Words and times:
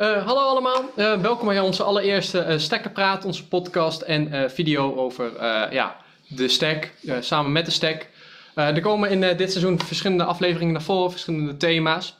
Uh, 0.00 0.26
hallo 0.26 0.40
allemaal, 0.40 0.90
uh, 0.96 1.20
welkom 1.20 1.46
bij 1.46 1.60
onze 1.60 1.82
allereerste 1.82 2.46
uh, 2.48 2.58
Stekkerpraat, 2.58 3.24
onze 3.24 3.48
podcast 3.48 4.00
en 4.00 4.50
video 4.50 4.96
over 4.96 5.32
ja, 5.72 5.96
de 6.28 6.48
Stek, 6.48 6.92
samen 7.20 7.52
met 7.52 7.64
de 7.64 7.70
Stek. 7.70 8.08
er 8.54 8.80
komen 8.80 9.10
in 9.10 9.20
dit 9.20 9.50
seizoen 9.50 9.80
verschillende 9.80 10.24
afleveringen 10.24 10.72
naar 10.72 10.82
voren, 10.82 11.10
verschillende 11.10 11.56
thema's. 11.56 12.16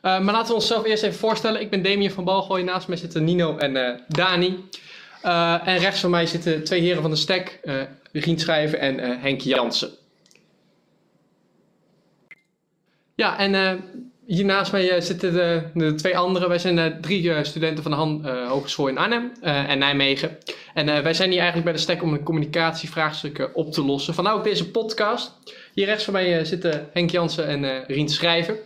maar 0.00 0.22
laten 0.22 0.48
we 0.48 0.54
onszelf 0.54 0.84
eerst 0.84 1.02
even 1.02 1.18
voorstellen. 1.18 1.60
Ik 1.60 1.70
ben 1.70 1.82
Damien 1.82 2.10
van 2.10 2.24
Balgooi, 2.24 2.62
naast 2.62 2.88
mij 2.88 2.96
zitten 2.96 3.24
Nino 3.24 3.56
en 3.56 4.04
Dani. 4.08 4.64
en 5.64 5.78
rechts 5.78 6.00
van 6.00 6.10
mij 6.10 6.26
zitten 6.26 6.64
twee 6.64 6.80
heren 6.80 7.02
van 7.02 7.10
de 7.10 7.16
Stek, 7.16 7.60
Rien 8.12 8.38
Schrijver 8.38 8.78
en 8.78 9.20
Henk 9.20 9.40
Jansen. 9.40 9.90
Ja, 13.14 13.38
en 13.38 13.82
hier 14.26 14.44
naast 14.44 14.72
mij 14.72 14.90
eh, 14.90 15.00
zitten 15.00 15.32
de, 15.32 15.62
de, 15.74 15.94
twee 15.94 16.18
anderen. 16.18 16.48
Wij 16.48 16.58
zijn 16.58 16.78
uh, 16.78 16.86
drie 16.86 17.22
uh, 17.22 17.42
studenten 17.42 17.82
van 17.82 17.92
de 17.92 17.98
Han 17.98 18.26
Hogeschool 18.48 18.88
in 18.88 18.98
Arnhem 18.98 19.32
en 19.40 19.78
Nijmegen. 19.78 20.38
En 20.74 21.02
wij 21.02 21.14
zijn 21.14 21.30
hier 21.30 21.40
eigenlijk 21.40 21.64
bij 21.64 21.76
de 21.76 21.82
STEK 21.82 22.02
om 22.02 22.12
een 22.12 22.22
communicatievraagstukken 22.22 23.54
op 23.54 23.72
te 23.72 23.84
lossen. 23.84 24.14
Vandaar 24.14 24.34
ook 24.34 24.44
deze 24.44 24.70
podcast. 24.70 25.32
Hier 25.74 25.86
rechts 25.86 26.04
van 26.04 26.12
mij 26.12 26.44
zitten 26.44 26.88
Henk 26.92 27.10
Jansen 27.10 27.46
en 27.46 27.84
Rien 27.86 28.08
Schrijven. 28.08 28.56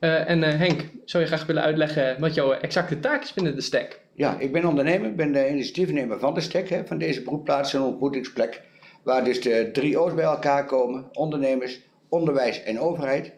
en 0.00 0.42
Henk, 0.42 0.84
zou 1.04 1.22
je 1.22 1.28
graag 1.28 1.46
willen 1.46 1.62
uitleggen 1.62 2.16
wat 2.20 2.34
jouw 2.34 2.52
exacte 2.52 3.00
taak 3.00 3.22
is 3.22 3.32
binnen 3.32 3.54
de 3.54 3.60
STEK? 3.60 4.00
Ja, 4.14 4.36
ik 4.38 4.52
ben 4.52 4.64
ondernemer. 4.64 5.08
Ik 5.08 5.16
ben 5.16 5.32
de 5.32 5.48
initiatiefnemer 5.48 6.18
van 6.18 6.34
de 6.34 6.40
STEK, 6.40 6.68
hè, 6.68 6.86
van 6.86 6.98
deze 6.98 7.22
beroepplaats 7.22 7.74
en 7.74 7.80
ontmoetingsplek. 7.80 8.62
Waar 9.02 9.24
dus 9.24 9.40
de 9.40 9.68
drie 9.72 10.00
O's 10.00 10.14
bij 10.14 10.24
elkaar 10.24 10.66
komen. 10.66 11.08
Ondernemers, 11.12 11.80
onderwijs 12.08 12.62
en 12.62 12.80
overheid. 12.80 13.32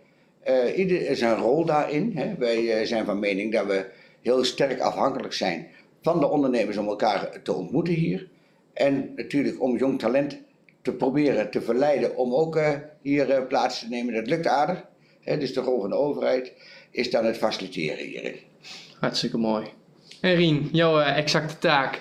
Uh, 0.49 0.79
ieder 0.79 1.17
zijn 1.17 1.37
rol 1.37 1.65
daarin. 1.65 2.13
Hè. 2.15 2.35
Wij 2.39 2.81
uh, 2.81 2.87
zijn 2.87 3.05
van 3.05 3.19
mening 3.19 3.53
dat 3.53 3.67
we 3.67 3.87
heel 4.23 4.45
sterk 4.45 4.81
afhankelijk 4.81 5.33
zijn 5.33 5.67
van 6.03 6.21
de 6.21 6.29
ondernemers 6.29 6.77
om 6.77 6.89
elkaar 6.89 7.43
te 7.43 7.53
ontmoeten 7.53 7.95
hier. 7.95 8.29
En 8.73 9.13
natuurlijk 9.17 9.63
om 9.63 9.77
jong 9.77 9.99
talent 9.99 10.39
te 10.83 10.93
proberen 10.93 11.51
te 11.51 11.61
verleiden 11.61 12.17
om 12.17 12.35
ook 12.35 12.57
uh, 12.57 12.71
hier 13.03 13.43
plaats 13.43 13.79
te 13.79 13.89
nemen. 13.89 14.15
Dat 14.15 14.27
lukt 14.27 14.47
aardig. 14.47 14.85
Hè. 15.21 15.39
Dus 15.39 15.53
de 15.53 15.61
rol 15.61 15.81
van 15.81 15.91
de 15.91 15.97
overheid 15.97 16.53
is 16.91 17.11
dan 17.11 17.25
het 17.25 17.37
faciliteren 17.37 18.07
hierin. 18.07 18.37
Hartstikke 19.01 19.39
mooi. 19.39 19.67
En 20.21 20.35
Rien, 20.35 20.69
jouw 20.73 21.01
exacte 21.01 21.59
taak? 21.59 22.01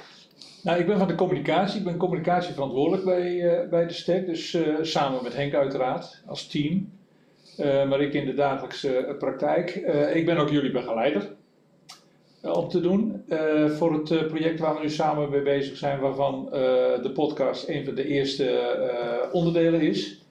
Nou, 0.64 0.80
ik 0.80 0.88
ben 0.88 0.98
van 0.98 1.08
de 1.08 1.16
communicatie. 1.16 1.80
Ik 1.80 1.86
ben 1.86 1.98
communicatieverantwoordelijk 1.98 3.04
bij, 3.04 3.68
bij 3.70 3.88
de 3.88 3.94
STEC. 3.94 4.26
Dus 4.26 4.58
samen 4.82 5.24
met 5.24 5.36
Henk 5.36 5.54
uiteraard, 5.54 6.22
als 6.26 6.48
team. 6.48 6.97
Uh, 7.58 7.90
maar 7.90 8.02
ik 8.02 8.14
in 8.14 8.26
de 8.26 8.34
dagelijkse 8.34 8.98
eh, 8.98 9.18
praktijk. 9.18 9.76
Uh, 9.76 10.16
ik 10.16 10.26
ben 10.26 10.38
ook 10.38 10.50
jullie 10.50 10.72
begeleider 10.72 11.36
om 12.42 12.68
te 12.68 12.80
doen 12.80 13.24
voor 13.78 13.94
het 13.94 14.28
project 14.28 14.60
waar 14.60 14.76
we 14.76 14.82
nu 14.82 14.90
samen 14.90 15.30
mee 15.30 15.42
bezig 15.42 15.78
zijn, 15.78 16.00
waarvan 16.00 16.48
de 17.02 17.12
podcast 17.14 17.68
een 17.70 17.86
van 17.86 17.96
de 17.96 18.08
eerste 18.08 19.30
onderdelen 19.32 19.82
is. 19.82 20.22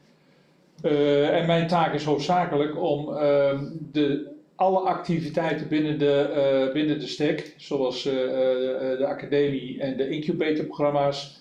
en 0.82 1.46
mijn 1.46 1.66
taak 1.66 1.94
is 1.94 2.04
hoofdzakelijk 2.04 2.82
om 2.82 3.16
ehm, 3.16 3.64
de, 3.92 4.28
alle 4.54 4.78
activiteiten 4.78 5.68
binnen 5.68 5.98
de, 5.98 6.70
binnen 6.72 7.00
de 7.00 7.06
STEC, 7.06 7.54
zoals 7.56 8.02
de 8.02 9.06
academie 9.06 9.80
en 9.80 9.96
de 9.96 10.08
incubatorprogramma's, 10.08 11.40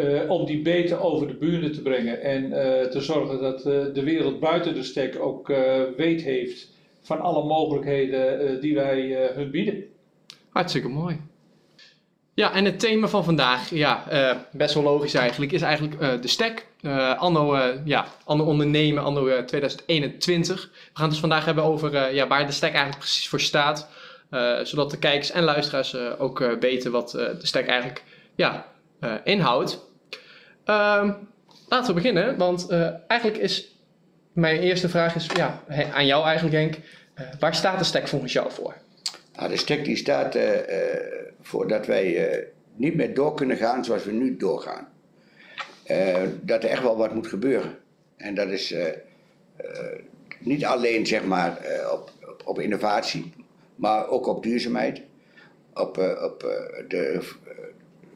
uh, 0.00 0.30
om 0.30 0.46
die 0.46 0.62
beter 0.62 1.00
over 1.00 1.26
de 1.26 1.34
buren 1.34 1.72
te 1.72 1.82
brengen 1.82 2.22
en 2.22 2.44
uh, 2.44 2.50
te 2.82 3.00
zorgen 3.00 3.40
dat 3.40 3.58
uh, 3.58 3.64
de 3.94 4.02
wereld 4.04 4.40
buiten 4.40 4.74
de 4.74 4.82
stek 4.82 5.18
ook 5.20 5.52
weet 5.96 6.22
heeft 6.22 6.68
van 7.02 7.20
alle 7.20 7.44
mogelijkheden 7.44 8.60
die 8.60 8.74
wij 8.74 9.30
hun 9.34 9.50
bieden. 9.50 9.84
Hartstikke 10.48 10.88
mooi. 10.88 11.20
Ja, 12.34 12.52
en 12.52 12.64
het 12.64 12.80
thema 12.80 13.08
van 13.08 13.24
vandaag, 13.24 13.70
ja, 13.70 14.04
best 14.52 14.74
wel 14.74 14.82
logisch 14.82 15.14
eigenlijk, 15.14 15.52
is 15.52 15.62
eigenlijk 15.62 16.22
de 16.22 16.28
stek. 16.28 16.66
anno, 17.16 17.58
ja, 17.84 18.06
anno 18.24 18.44
ondernemen, 18.44 19.02
anno 19.02 19.44
2021. 19.44 20.62
We 20.62 20.78
gaan 20.92 21.02
het 21.02 21.10
dus 21.10 21.20
vandaag 21.20 21.44
hebben 21.44 21.64
over 21.64 22.14
ja, 22.14 22.26
waar 22.26 22.46
de 22.46 22.52
stek 22.52 22.70
eigenlijk 22.70 22.98
precies 22.98 23.28
voor 23.28 23.40
staat. 23.40 23.88
zodat 24.62 24.90
de 24.90 24.98
kijkers 24.98 25.30
en 25.30 25.44
luisteraars 25.44 25.96
ook 26.18 26.56
weten 26.60 26.92
wat 26.92 27.10
de 27.10 27.46
stek 27.46 27.66
eigenlijk 27.66 28.02
ja, 28.34 28.66
inhoudt. 29.24 29.89
Um, 30.70 31.28
laten 31.68 31.86
we 31.86 31.92
beginnen, 31.92 32.36
want 32.36 32.70
uh, 32.70 32.90
eigenlijk 33.06 33.40
is 33.40 33.78
mijn 34.32 34.60
eerste 34.60 34.88
vraag 34.88 35.14
is, 35.14 35.26
ja, 35.26 35.62
aan 35.92 36.06
jou 36.06 36.24
eigenlijk 36.24 36.56
Henk. 36.56 36.74
Uh, 36.74 37.26
waar 37.38 37.54
staat 37.54 37.78
de 37.78 37.84
stek 37.84 38.08
volgens 38.08 38.32
jou 38.32 38.52
voor? 38.52 38.74
Nou, 39.34 39.48
de 39.48 39.56
stek 39.56 39.84
die 39.84 39.96
staat 39.96 40.36
uh, 40.36 40.50
voor 41.40 41.68
dat 41.68 41.86
wij 41.86 42.48
niet 42.74 42.94
meer 42.94 43.14
door 43.14 43.34
kunnen 43.34 43.56
gaan 43.56 43.84
zoals 43.84 44.04
we 44.04 44.12
nu 44.12 44.36
doorgaan. 44.36 44.88
dat 46.42 46.64
er 46.64 46.70
echt 46.70 46.82
wel 46.82 46.96
wat 46.96 47.14
moet 47.14 47.26
gebeuren. 47.26 47.78
En 48.16 48.34
dat 48.34 48.48
is 48.48 48.74
niet 50.38 50.64
alleen 50.64 51.06
zeg 51.06 51.24
maar 51.24 51.58
op, 51.92 52.10
op, 52.44 52.60
innovatie, 52.60 53.32
maar 53.74 54.08
ook 54.08 54.26
op 54.26 54.42
duurzaamheid. 54.42 55.02
Op, 55.74 55.98
op 56.22 56.40
de 56.88 57.28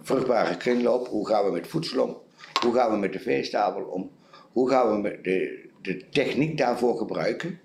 vruchtbare 0.02 0.56
kringloop. 0.56 1.06
Hoe 1.06 1.28
gaan 1.28 1.44
we 1.44 1.50
met 1.50 1.66
voedsel 1.66 2.02
om? 2.02 2.23
Hoe 2.64 2.74
gaan 2.74 2.90
we 2.90 2.96
met 2.96 3.12
de 3.12 3.18
veestapel 3.18 3.82
om? 3.82 4.10
Hoe 4.52 4.70
gaan 4.70 5.02
we 5.02 5.18
de, 5.22 5.68
de 5.82 6.08
techniek 6.08 6.58
daarvoor 6.58 6.96
gebruiken? 6.96 7.60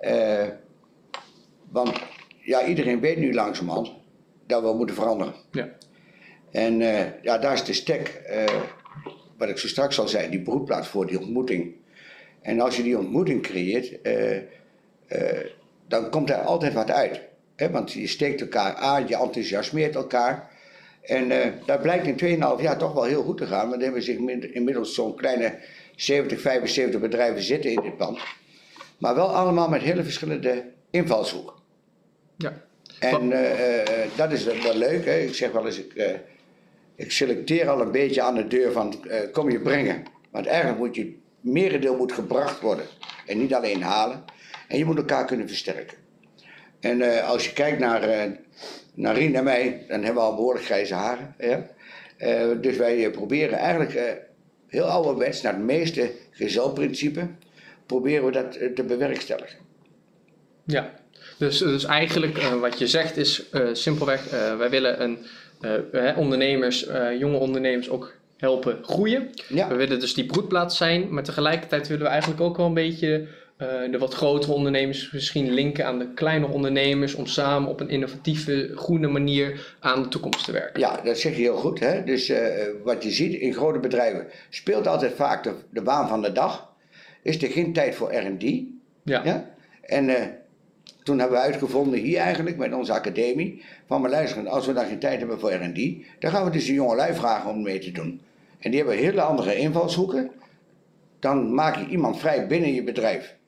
Uh, 0.00 0.48
want 1.70 2.00
ja, 2.40 2.64
iedereen 2.64 3.00
weet 3.00 3.16
nu 3.16 3.34
langzamerhand 3.34 3.92
dat 4.46 4.62
we 4.62 4.72
moeten 4.74 4.96
veranderen. 4.96 5.34
Ja. 5.50 5.68
En 6.50 6.80
uh, 6.80 7.22
ja, 7.22 7.38
daar 7.38 7.52
is 7.52 7.64
de 7.64 7.72
stek, 7.72 8.22
uh, 8.30 8.62
wat 9.38 9.48
ik 9.48 9.58
zo 9.58 9.68
straks 9.68 9.98
al 9.98 10.08
zei, 10.08 10.30
die 10.30 10.42
broedplaats 10.42 10.88
voor 10.88 11.06
die 11.06 11.20
ontmoeting. 11.20 11.74
En 12.42 12.60
als 12.60 12.76
je 12.76 12.82
die 12.82 12.98
ontmoeting 12.98 13.42
creëert, 13.42 13.98
dan 15.88 16.10
komt 16.10 16.30
er 16.30 16.36
altijd 16.36 16.72
wat 16.72 16.90
uit. 16.90 17.20
Hè? 17.56 17.70
Want 17.70 17.92
je 17.92 18.06
steekt 18.06 18.40
elkaar 18.40 18.74
aan, 18.74 19.08
je 19.08 19.16
enthousiasmeert 19.16 19.94
elkaar. 19.94 20.50
En 21.02 21.30
uh, 21.30 21.46
dat 21.66 21.82
blijkt 21.82 22.22
in 22.22 22.40
2,5 22.58 22.62
jaar 22.62 22.78
toch 22.78 22.92
wel 22.92 23.04
heel 23.04 23.22
goed 23.22 23.36
te 23.36 23.46
gaan. 23.46 23.68
Want 23.68 23.74
er 23.76 23.82
hebben 23.82 24.02
zich 24.02 24.16
inmiddels 24.52 24.94
zo'n 24.94 25.16
kleine 25.16 25.58
70, 25.96 26.40
75 26.40 27.00
bedrijven 27.00 27.42
zitten 27.42 27.70
in 27.70 27.80
dit 27.82 27.96
pand. 27.96 28.18
Maar 28.98 29.14
wel 29.14 29.34
allemaal 29.34 29.68
met 29.68 29.82
hele 29.82 30.02
verschillende 30.02 30.64
invalshoeken. 30.90 31.54
Ja. 32.36 32.62
En 32.98 33.30
uh, 33.30 33.38
dat 34.16 34.32
is 34.32 34.44
wel 34.44 34.76
leuk. 34.76 35.04
Hè? 35.04 35.18
Ik 35.18 35.34
zeg 35.34 35.52
wel 35.52 35.66
eens, 35.66 35.78
ik, 35.78 36.20
ik 36.96 37.10
selecteer 37.10 37.68
al 37.68 37.80
een 37.80 37.90
beetje 37.90 38.22
aan 38.22 38.34
de 38.34 38.46
deur 38.46 38.72
van 38.72 38.94
kom 39.32 39.50
je 39.50 39.60
brengen. 39.60 40.02
Want 40.30 40.46
eigenlijk 40.46 40.78
moet 40.78 40.94
je, 40.94 41.18
merendeel 41.40 41.96
moet 41.96 42.12
gebracht 42.12 42.60
worden. 42.60 42.84
En 43.26 43.38
niet 43.38 43.54
alleen 43.54 43.82
halen. 43.82 44.24
En 44.68 44.78
je 44.78 44.84
moet 44.84 44.96
elkaar 44.96 45.24
kunnen 45.24 45.48
versterken. 45.48 45.98
En 46.80 47.24
als 47.24 47.46
je 47.46 47.52
kijkt 47.52 47.78
naar 47.78 48.02
Narien 48.94 49.34
en 49.34 49.44
mij, 49.44 49.84
dan 49.88 50.02
hebben 50.02 50.22
we 50.22 50.28
al 50.28 50.34
behoorlijk 50.34 50.64
grijze 50.64 50.94
haren. 50.94 51.34
Ja? 51.38 51.66
Uh, 52.18 52.60
dus 52.60 52.76
wij 52.76 53.10
proberen 53.10 53.58
eigenlijk 53.58 53.94
uh, 53.94 54.02
heel 54.66 54.84
ouderwets, 54.84 55.42
naar 55.42 55.52
het 55.52 55.62
meeste 55.62 56.10
gezelprincipe, 56.30 57.28
proberen 57.86 58.24
we 58.24 58.32
dat 58.32 58.52
te 58.74 58.82
bewerkstelligen. 58.82 59.58
Ja, 60.64 60.94
dus, 61.38 61.58
dus 61.58 61.84
eigenlijk 61.84 62.38
wat 62.38 62.78
je 62.78 62.86
zegt 62.86 63.16
is 63.16 63.46
simpelweg, 63.72 64.30
wij 64.58 64.70
willen 64.70 65.02
een, 65.02 65.18
ondernemers, 66.16 66.88
jonge 67.18 67.38
ondernemers 67.38 67.88
ook 67.90 68.14
helpen 68.36 68.78
groeien. 68.82 69.30
Ja. 69.48 69.68
We 69.68 69.74
willen 69.74 70.00
dus 70.00 70.14
die 70.14 70.26
broedplaats 70.26 70.76
zijn, 70.76 71.12
maar 71.14 71.22
tegelijkertijd 71.22 71.88
willen 71.88 72.04
we 72.04 72.10
eigenlijk 72.10 72.40
ook 72.40 72.56
wel 72.56 72.66
een 72.66 72.74
beetje 72.74 73.26
de 73.90 73.98
wat 73.98 74.14
grotere 74.14 74.52
ondernemers 74.52 75.10
misschien 75.10 75.50
linken 75.50 75.86
aan 75.86 75.98
de 75.98 76.12
kleine 76.14 76.46
ondernemers 76.46 77.14
om 77.14 77.26
samen 77.26 77.68
op 77.68 77.80
een 77.80 77.88
innovatieve, 77.88 78.72
groene 78.74 79.08
manier 79.08 79.76
aan 79.80 80.02
de 80.02 80.08
toekomst 80.08 80.44
te 80.44 80.52
werken. 80.52 80.80
Ja, 80.80 81.00
dat 81.04 81.18
zeg 81.18 81.36
je 81.36 81.42
heel 81.42 81.56
goed. 81.56 81.80
Hè? 81.80 82.04
Dus 82.04 82.30
uh, 82.30 82.38
wat 82.84 83.02
je 83.02 83.10
ziet 83.10 83.40
in 83.40 83.54
grote 83.54 83.78
bedrijven 83.78 84.26
speelt 84.48 84.86
altijd 84.86 85.12
vaak 85.12 85.42
de, 85.42 85.54
de 85.70 85.82
baan 85.82 86.08
van 86.08 86.22
de 86.22 86.32
dag. 86.32 86.72
Is 87.22 87.42
er 87.42 87.50
geen 87.50 87.72
tijd 87.72 87.94
voor 87.94 88.14
R&D? 88.14 88.42
Ja. 89.02 89.24
ja. 89.24 89.50
En 89.82 90.08
uh, 90.08 90.16
toen 91.02 91.18
hebben 91.18 91.38
we 91.38 91.44
uitgevonden 91.44 91.98
hier 91.98 92.18
eigenlijk 92.18 92.56
met 92.56 92.74
onze 92.74 92.92
academie 92.92 93.62
van 93.86 94.00
maar 94.00 94.10
luisteren, 94.10 94.46
als 94.46 94.66
we 94.66 94.72
dan 94.72 94.86
geen 94.86 94.98
tijd 94.98 95.18
hebben 95.18 95.40
voor 95.40 95.52
R&D, 95.52 96.04
dan 96.18 96.30
gaan 96.30 96.44
we 96.44 96.50
dus 96.50 96.66
de 96.66 96.72
jonge 96.72 96.96
lui 96.96 97.14
vragen 97.14 97.50
om 97.50 97.62
mee 97.62 97.78
te 97.78 97.92
doen. 97.92 98.20
En 98.58 98.70
die 98.70 98.80
hebben 98.80 98.98
hele 98.98 99.20
andere 99.20 99.56
invalshoeken. 99.56 100.30
Dan 101.18 101.54
maak 101.54 101.76
je 101.76 101.86
iemand 101.86 102.18
vrij 102.18 102.46
binnen 102.46 102.74
je 102.74 102.82
bedrijf 102.82 103.38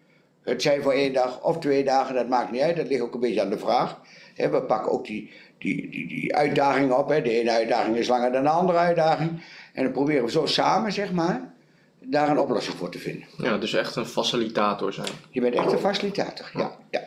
het 0.43 0.63
zij 0.63 0.81
voor 0.81 0.93
één 0.93 1.13
dag 1.13 1.43
of 1.43 1.59
twee 1.59 1.85
dagen, 1.85 2.15
dat 2.15 2.29
maakt 2.29 2.51
niet 2.51 2.61
uit. 2.61 2.77
Dat 2.77 2.89
ligt 2.89 3.03
ook 3.03 3.15
een 3.15 3.21
beetje 3.21 3.41
aan 3.41 3.51
de 3.51 3.59
vraag. 3.59 4.01
we 4.37 4.63
pakken 4.63 4.93
ook 4.93 5.07
die, 5.07 5.31
die, 5.59 5.91
die, 5.91 6.09
die 6.09 6.37
uitdagingen 6.37 6.99
op. 6.99 7.09
De 7.09 7.41
ene 7.41 7.51
uitdaging 7.51 7.97
is 7.97 8.09
langer 8.09 8.33
dan 8.33 8.43
de 8.43 8.49
andere 8.49 8.79
uitdaging. 8.79 9.43
En 9.73 9.83
dan 9.83 9.93
proberen 9.93 10.25
we 10.25 10.31
zo 10.31 10.47
samen, 10.47 10.93
zeg 10.93 11.13
maar, 11.13 11.53
daar 12.01 12.29
een 12.29 12.39
oplossing 12.39 12.77
voor 12.77 12.91
te 12.91 12.99
vinden. 12.99 13.29
Ja, 13.37 13.59
dus 13.59 13.75
echt 13.75 13.97
een 13.97 14.07
facilitator 14.07 14.93
zijn. 14.93 15.09
Je 15.31 15.41
bent 15.41 15.55
echt 15.55 15.73
een 15.73 15.79
facilitator, 15.79 16.51
ja. 16.55 16.77
ja. 16.91 17.03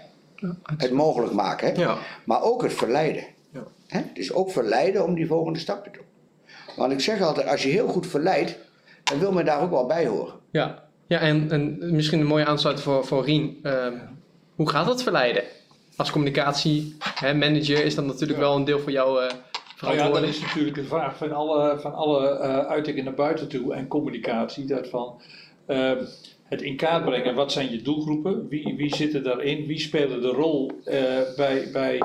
het 0.77 0.91
mogelijk 0.91 1.33
maken, 1.33 1.67
hè? 1.67 1.81
Ja. 1.81 1.97
maar 2.23 2.41
ook 2.41 2.63
het 2.63 2.73
verleiden. 2.73 3.23
Hè? 3.87 3.99
Het 3.99 4.17
is 4.17 4.33
ook 4.33 4.51
verleiden 4.51 5.03
om 5.03 5.15
die 5.15 5.27
volgende 5.27 5.59
stap 5.59 5.83
te 5.83 5.89
doen. 5.91 6.03
Want 6.75 6.91
ik 6.91 6.99
zeg 6.99 7.21
altijd, 7.21 7.47
als 7.47 7.63
je 7.63 7.69
heel 7.69 7.87
goed 7.87 8.07
verleidt, 8.07 8.57
dan 9.03 9.19
wil 9.19 9.31
men 9.31 9.45
daar 9.45 9.61
ook 9.61 9.69
wel 9.69 9.85
bij 9.85 10.07
horen. 10.07 10.33
Ja, 10.51 10.84
ja 11.07 11.19
en, 11.19 11.51
en 11.51 11.95
misschien 11.95 12.19
een 12.19 12.25
mooie 12.25 12.45
aansluiting 12.45 12.87
voor, 12.87 13.05
voor 13.05 13.23
Rien. 13.23 13.57
Ehm, 13.63 13.93
hoe 14.55 14.69
gaat 14.69 14.85
dat 14.85 15.03
verleiden? 15.03 15.43
Als 15.95 16.11
communicatie, 16.11 16.95
hè, 16.99 17.33
manager 17.33 17.85
is 17.85 17.95
dat 17.95 18.05
natuurlijk 18.05 18.39
wel 18.39 18.55
een 18.55 18.65
deel 18.65 18.79
van 18.79 18.91
jouw 18.91 19.21
uh, 19.21 19.29
Nou 19.81 19.95
ja, 19.95 20.09
dat 20.09 20.23
is 20.23 20.39
natuurlijk 20.39 20.75
de 20.75 20.83
vraag 20.83 21.17
van 21.17 21.31
alle, 21.31 21.79
van 21.79 21.93
alle 21.93 22.29
eh, 22.29 22.59
uitingen 22.59 23.03
naar 23.03 23.13
buiten 23.13 23.47
toe 23.47 23.73
en 23.73 23.87
communicatie. 23.87 24.65
Dat 24.65 24.87
van 24.87 25.21
eh, 25.65 25.91
het 26.43 26.61
in 26.61 26.75
kaart 26.75 27.05
brengen, 27.05 27.35
wat 27.35 27.51
zijn 27.51 27.71
je 27.71 27.81
doelgroepen? 27.81 28.47
Wie, 28.47 28.73
wie 28.77 28.95
zitten 28.95 29.23
daarin? 29.23 29.65
Wie 29.65 29.79
spelen 29.79 30.21
de 30.21 30.27
rol 30.27 30.71
eh, 30.83 30.97
bij, 31.35 31.69
bij 31.71 32.01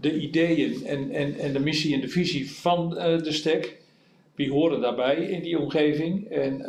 de 0.00 0.20
ideeën 0.20 0.86
en, 0.86 1.10
en, 1.10 1.38
en 1.38 1.52
de 1.52 1.60
missie 1.60 1.94
en 1.94 2.00
de 2.00 2.08
visie 2.08 2.50
van 2.50 2.90
de 2.90 3.32
STEC? 3.32 3.78
Wie 4.34 4.50
horen 4.50 4.80
daarbij 4.80 5.16
in 5.16 5.42
die 5.42 5.58
omgeving? 5.58 6.30
En 6.30 6.64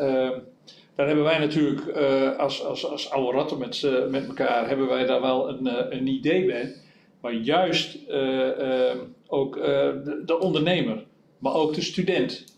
daar 1.01 1.09
hebben 1.09 1.29
wij 1.29 1.39
natuurlijk 1.39 1.87
eh, 1.87 2.37
als, 2.37 2.63
als, 2.63 2.85
als 2.85 3.09
oude 3.09 3.37
ratten 3.37 3.57
met, 3.57 3.87
met 4.09 4.27
elkaar, 4.27 4.67
hebben 4.67 4.87
wij 4.87 5.05
daar 5.05 5.21
wel 5.21 5.49
een, 5.49 5.67
eh, 5.67 5.97
een 5.99 6.07
idee 6.07 6.45
bij. 6.45 6.75
Maar 7.21 7.33
juist 7.33 8.07
eh, 8.07 8.89
eh, 8.89 8.97
ook 9.27 9.55
de, 9.55 10.21
de 10.25 10.39
ondernemer, 10.39 11.05
maar 11.37 11.53
ook 11.53 11.73
de 11.73 11.81
student, 11.81 12.57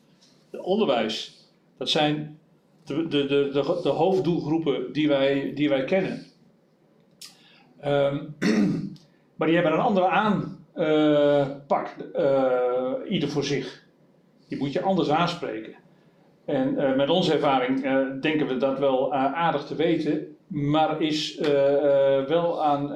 de 0.50 0.64
onderwijs. 0.64 1.48
Dat 1.78 1.90
zijn 1.90 2.40
de, 2.86 3.08
de, 3.08 3.26
de, 3.26 3.80
de, 3.84 3.90
hoofddoelgroepen 3.90 4.94
die 4.94 5.08
wij, 5.08 5.52
die 5.56 5.70
wij 5.70 5.84
kennen. 5.84 6.26
Ehm, 7.80 8.24
maar 9.36 9.48
die 9.48 9.56
hebben 9.56 9.74
een 9.74 9.86
andere 9.86 10.08
aanpak, 10.08 11.96
ieder 13.10 13.30
voor 13.30 13.44
zich. 13.44 13.84
Die 14.48 14.58
moet 14.58 14.74
je 14.74 14.82
anders 14.82 15.10
aanspreken. 15.10 15.76
En 16.46 16.78
eh, 16.78 16.96
met 16.96 17.10
onze 17.10 17.34
ervaring 17.34 17.84
eh, 17.84 18.00
denken 18.22 18.48
we 18.48 18.58
dat 18.58 18.80
wel 18.80 19.14
eh, 19.14 19.34
aardig 19.34 19.66
te 19.66 19.76
weten, 19.76 20.36
maar 20.48 21.02
is 21.02 21.40
wel 22.28 22.64
aan 22.64 22.96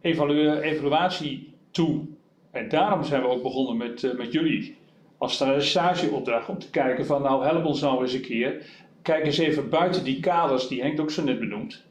evalu- 0.00 0.60
evaluatie 0.60 1.54
toe. 1.70 2.06
En 2.50 2.68
daarom 2.68 3.04
zijn 3.04 3.22
we 3.22 3.28
ook 3.28 3.42
begonnen 3.42 3.76
met, 3.76 4.14
met 4.16 4.32
jullie 4.32 4.76
als 5.18 5.44
stageopdracht 5.58 6.48
om 6.48 6.58
te 6.58 6.70
kijken 6.70 7.06
van 7.06 7.22
nou 7.22 7.44
help 7.44 7.64
ons 7.64 7.80
nou 7.80 8.02
eens 8.02 8.12
een 8.12 8.20
keer. 8.20 8.66
Kijk 9.02 9.24
eens 9.24 9.38
even 9.38 9.68
buiten 9.68 10.04
die 10.04 10.20
kaders 10.20 10.68
die 10.68 10.82
Henk 10.82 11.00
ook 11.00 11.10
zo 11.10 11.24
net 11.24 11.38
benoemt. 11.38 11.84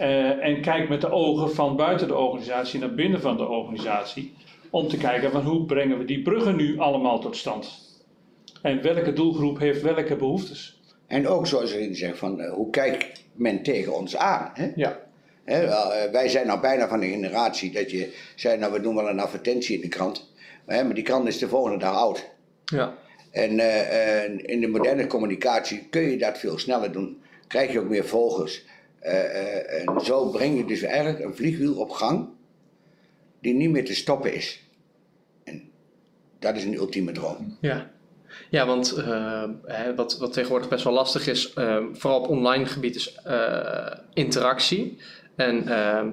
Eh, 0.00 0.44
en 0.44 0.60
kijk 0.60 0.88
met 0.88 1.00
de 1.00 1.10
ogen 1.10 1.50
van 1.54 1.76
buiten 1.76 2.08
de 2.08 2.16
organisatie 2.16 2.80
naar 2.80 2.94
binnen 2.94 3.20
van 3.20 3.36
de 3.36 3.48
organisatie. 3.48 4.34
Om 4.70 4.88
te 4.88 4.96
kijken 4.96 5.30
van 5.30 5.44
hoe 5.44 5.64
brengen 5.64 5.98
we 5.98 6.04
die 6.04 6.22
bruggen 6.22 6.56
nu 6.56 6.78
allemaal 6.78 7.20
tot 7.20 7.36
stand. 7.36 7.89
En 8.62 8.82
welke 8.82 9.12
doelgroep 9.12 9.58
heeft 9.58 9.82
welke 9.82 10.16
behoeftes. 10.16 10.80
En 11.06 11.28
ook 11.28 11.46
zoals 11.46 11.72
Rien 11.72 11.94
zegt, 11.94 12.18
van, 12.18 12.40
eh, 12.40 12.52
hoe 12.52 12.70
kijkt 12.70 13.24
men 13.32 13.62
tegen 13.62 13.96
ons 13.96 14.16
aan? 14.16 14.50
Hè? 14.54 14.72
Ja, 14.74 15.08
Hè, 15.44 15.64
eh, 15.64 16.12
wij 16.12 16.28
zijn 16.28 16.46
nou 16.46 16.60
bijna 16.60 16.88
van 16.88 17.00
de 17.00 17.08
generatie 17.08 17.72
dat 17.72 17.90
je 17.90 18.16
zei, 18.36 18.58
nou 18.58 18.72
we 18.72 18.80
doen 18.80 18.94
wel 18.94 19.08
een 19.08 19.20
advertentie 19.20 19.74
in 19.74 19.80
de 19.80 19.88
krant. 19.88 20.32
Hè, 20.66 20.84
maar 20.84 20.94
die 20.94 21.04
krant 21.04 21.28
is 21.28 21.38
de 21.38 21.48
volgende 21.48 21.78
dag 21.78 21.94
oud. 21.94 22.30
ja, 22.64 22.94
En 23.30 23.58
eh, 23.58 24.52
in 24.54 24.60
de 24.60 24.66
moderne 24.66 25.06
communicatie 25.06 25.86
kun 25.90 26.02
je 26.02 26.18
dat 26.18 26.38
veel 26.38 26.58
sneller 26.58 26.92
doen. 26.92 27.22
Krijg 27.46 27.72
je 27.72 27.80
ook 27.80 27.88
meer 27.88 28.04
volgers. 28.04 28.64
En 29.00 30.00
zo 30.04 30.30
breng 30.30 30.56
je 30.56 30.64
dus 30.64 30.82
eigenlijk 30.82 31.24
een 31.24 31.34
vliegwiel 31.36 31.74
op 31.74 31.90
gang 31.90 32.28
die 33.40 33.54
niet 33.54 33.70
meer 33.70 33.84
te 33.84 33.94
stoppen 33.94 34.34
is. 34.34 34.64
En 35.44 35.70
dat 36.38 36.56
is 36.56 36.64
een 36.64 36.74
ultieme 36.74 37.12
droom. 37.12 37.56
ja. 37.60 37.90
Ja, 38.48 38.66
want 38.66 38.92
eh, 38.92 39.42
hè, 39.66 39.94
wat, 39.94 40.18
wat 40.18 40.32
tegenwoordig 40.32 40.68
best 40.68 40.84
wel 40.84 40.92
lastig 40.92 41.26
is, 41.26 41.52
eh, 41.52 41.76
vooral 41.92 42.20
op 42.20 42.28
online 42.28 42.66
gebied, 42.66 42.96
is 42.96 43.14
eh, 43.24 43.92
interactie. 44.14 44.98
En 45.36 45.68
eh, 45.68 46.06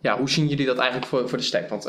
ja, 0.00 0.18
hoe 0.18 0.30
zien 0.30 0.46
jullie 0.48 0.66
dat 0.66 0.76
eigenlijk 0.78 1.06
voor, 1.08 1.28
voor 1.28 1.38
de 1.38 1.44
stack? 1.44 1.68
Want 1.68 1.88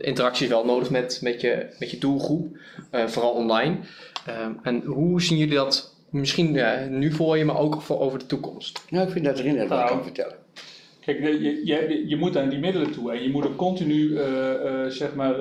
interactie 0.00 0.44
is 0.46 0.52
wel 0.52 0.64
nodig 0.64 0.90
met, 0.90 1.18
met, 1.22 1.40
je, 1.40 1.66
met 1.78 1.90
je 1.90 1.98
doelgroep, 1.98 2.56
eh, 2.90 3.06
vooral 3.06 3.32
online. 3.32 3.76
Eh, 4.26 4.46
en 4.62 4.82
hoe 4.84 5.22
zien 5.22 5.38
jullie 5.38 5.54
dat 5.54 5.94
misschien 6.10 6.56
eh, 6.56 6.88
nu 6.88 7.12
voor 7.12 7.38
je, 7.38 7.44
maar 7.44 7.58
ook 7.58 7.82
voor 7.82 8.00
over 8.00 8.18
de 8.18 8.26
toekomst? 8.26 8.84
Nou, 8.90 9.06
ik 9.06 9.12
vind 9.12 9.24
dat 9.24 9.38
het 9.38 9.56
wel 9.56 9.66
Nou. 9.66 9.88
kan 9.88 10.02
vertellen. 10.02 10.34
Kijk, 11.00 11.18
je, 11.18 11.66
je, 11.66 12.04
je 12.06 12.16
moet 12.16 12.36
aan 12.36 12.48
die 12.48 12.58
middelen 12.58 12.92
toe 12.92 13.12
en 13.12 13.22
je 13.22 13.30
moet 13.30 13.46
ook 13.46 13.56
continu, 13.56 14.16
eh, 14.16 14.84
eh, 14.84 14.90
zeg 14.90 15.14
maar, 15.14 15.34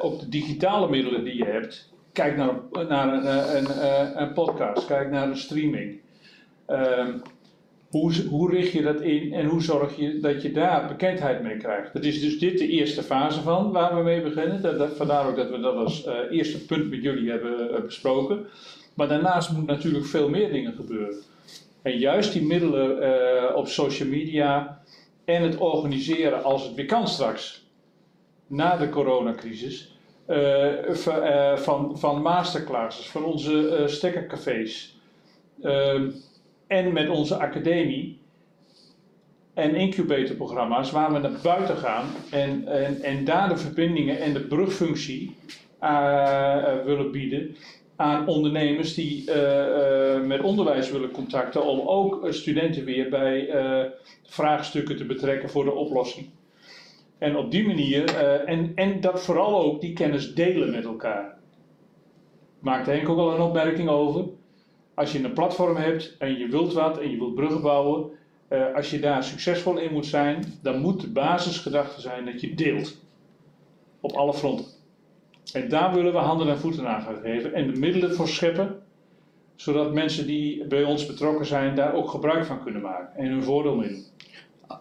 op 0.00 0.20
de 0.20 0.28
digitale 0.28 0.88
middelen 0.90 1.24
die 1.24 1.36
je 1.36 1.44
hebt, 1.44 1.89
kijk 2.12 2.36
naar, 2.36 2.48
een- 2.48 2.88
naar 2.88 3.12
een, 3.14 3.24
eh, 3.26 3.54
een, 3.60 3.66
eh, 3.66 4.08
een 4.14 4.32
podcast, 4.32 4.86
kijk 4.86 5.10
naar 5.10 5.28
een 5.28 5.36
streaming. 5.36 6.00
Ehm, 6.66 7.12
hoe, 7.90 8.12
hoe 8.28 8.50
richt 8.50 8.72
je 8.72 8.82
dat 8.82 9.00
in 9.00 9.32
en 9.32 9.46
hoe 9.46 9.62
zorg 9.62 9.96
je 9.96 10.20
dat 10.20 10.42
je 10.42 10.52
daar 10.52 10.88
bekendheid 10.88 11.42
mee 11.42 11.56
krijgt? 11.56 11.92
Dat 11.92 12.04
is 12.04 12.20
dus 12.20 12.38
dit 12.38 12.58
de 12.58 12.68
eerste 12.68 13.02
fase 13.02 13.40
van 13.40 13.72
waar 13.72 13.96
we 13.96 14.02
mee 14.02 14.22
beginnen. 14.22 14.62
Dat, 14.62 14.96
vandaar 14.96 15.28
ook 15.28 15.36
dat 15.36 15.50
we 15.50 15.60
dat 15.60 15.74
als 15.74 16.04
eh, 16.04 16.14
eerste 16.30 16.64
punt 16.64 16.90
met 16.90 17.02
jullie 17.02 17.30
hebben 17.30 17.82
besproken. 17.86 18.46
Maar 18.94 19.08
daarnaast 19.08 19.52
moet 19.52 19.66
natuurlijk 19.66 20.06
veel 20.06 20.28
meer 20.28 20.52
dingen 20.52 20.72
gebeuren. 20.74 21.14
En 21.82 21.98
juist 21.98 22.32
die 22.32 22.42
middelen 22.46 23.56
op 23.56 23.68
social 23.68 24.08
media 24.08 24.80
en 25.24 25.42
het 25.42 25.56
organiseren 25.56 26.42
als 26.44 26.64
het 26.64 26.74
weer 26.74 26.86
kan 26.86 27.08
straks, 27.08 27.66
na 28.46 28.76
de 28.76 28.88
coronacrisis, 28.88 29.89
eh, 30.30 30.94
van, 30.94 31.22
eh, 31.22 31.56
van, 31.56 31.98
van 31.98 32.22
masterclasses, 32.22 33.06
van 33.06 33.24
onze 33.24 33.68
eh 33.68 33.86
stekkercafés 33.86 34.98
ehm, 35.62 36.10
en 36.66 36.92
met 36.92 37.08
onze 37.08 37.36
academie 37.36 38.18
en 39.54 39.74
incubatorprogramma's 39.74 40.90
waar 40.90 41.12
we 41.12 41.18
naar 41.18 41.40
buiten 41.42 41.76
gaan 41.76 42.06
en, 42.30 42.68
en, 42.68 43.02
en 43.02 43.24
daar 43.24 43.48
de 43.48 43.56
verbindingen 43.56 44.20
en 44.20 44.32
de 44.32 44.40
brugfunctie 44.40 45.36
willen 46.84 47.10
bieden 47.10 47.56
aan 47.96 48.26
ondernemers 48.26 48.94
die 48.94 49.24
met 50.26 50.42
onderwijs 50.42 50.90
willen 50.90 51.10
contacten 51.10 51.64
om 51.64 51.80
ook 51.88 52.26
studenten 52.28 52.84
weer 52.84 53.08
bij 53.08 53.48
vraagstukken 54.22 54.96
te 54.96 55.04
betrekken 55.04 55.50
voor 55.50 55.64
de 55.64 55.74
oplossing. 55.74 56.26
En 57.20 57.36
op 57.36 57.50
die 57.50 57.66
manier, 57.66 58.04
eh, 58.04 58.52
en, 58.52 58.72
en 58.74 59.00
dat 59.00 59.22
vooral 59.22 59.62
ook 59.62 59.80
die 59.80 59.92
kennis 59.92 60.34
delen 60.34 60.70
met 60.70 60.84
elkaar. 60.84 61.38
Maakte 62.58 62.90
Henk 62.90 63.08
ook 63.08 63.18
al 63.18 63.34
een 63.34 63.40
opmerking 63.40 63.88
over. 63.88 64.24
Als 64.94 65.12
je 65.12 65.24
een 65.24 65.32
platform 65.32 65.76
hebt 65.76 66.16
en 66.18 66.38
je 66.38 66.48
wilt 66.48 66.72
wat 66.72 66.98
en 66.98 67.10
je 67.10 67.16
wilt 67.18 67.34
bruggen 67.34 67.62
bouwen, 67.62 68.10
eh, 68.48 68.74
als 68.74 68.90
je 68.90 69.00
daar 69.00 69.24
succesvol 69.24 69.78
in 69.78 69.92
moet 69.92 70.06
zijn, 70.06 70.44
dan 70.62 70.80
moet 70.80 71.00
de 71.00 71.10
basisgedachte 71.10 72.00
zijn 72.00 72.24
dat 72.24 72.40
je 72.40 72.54
deelt. 72.54 73.00
Op 74.00 74.12
alle 74.12 74.34
fronten. 74.34 74.66
En 75.52 75.68
daar 75.68 75.94
willen 75.94 76.12
we 76.12 76.18
handen 76.18 76.48
en 76.48 76.58
voeten 76.58 76.88
aan 76.88 77.02
gaan 77.02 77.20
geven 77.22 77.54
en 77.54 77.72
de 77.72 77.78
middelen 77.78 78.14
voor 78.14 78.28
scheppen, 78.28 78.82
zodat 79.56 79.94
mensen 79.94 80.26
die 80.26 80.66
bij 80.66 80.84
ons 80.84 81.06
betrokken 81.06 81.46
zijn 81.46 81.74
daar 81.74 81.94
ook 81.94 82.10
gebruik 82.10 82.44
van 82.44 82.62
kunnen 82.62 82.82
maken 82.82 83.16
en 83.16 83.30
hun 83.30 83.42
voordeel 83.42 83.76
mee. 83.76 84.04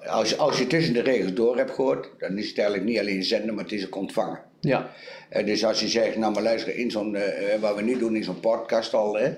Als, 0.08 0.38
als 0.38 0.58
je 0.58 0.68
tussen 0.68 0.94
de 0.94 1.02
regels 1.02 1.34
door 1.34 1.58
hebt 1.58 1.72
gehoord, 1.72 2.10
dan 2.18 2.38
is 2.38 2.48
het 2.48 2.58
eigenlijk 2.58 2.90
niet 2.90 3.00
alleen 3.00 3.24
zenden, 3.24 3.56
maar 3.56 3.64
het 3.64 3.74
is 3.74 3.86
ook 3.86 3.96
ontvangen. 3.96 4.40
Ja, 4.60 4.92
Eh, 5.30 5.46
dus 5.46 5.66
als 5.66 5.80
je 5.80 5.88
zegt, 5.88 6.16
nou 6.16 6.34
maar 6.34 6.44
luister, 6.44 6.76
in 6.76 6.92
zo'n, 6.92 7.16
eh, 7.16 7.54
eh, 7.54 7.62
wat 7.62 7.76
we 7.76 7.82
nu 7.82 7.98
doen 7.98 8.16
in 8.16 8.24
zo'n 8.24 8.40
podcast 8.40 8.94
al, 8.94 9.18
hè, 9.18 9.34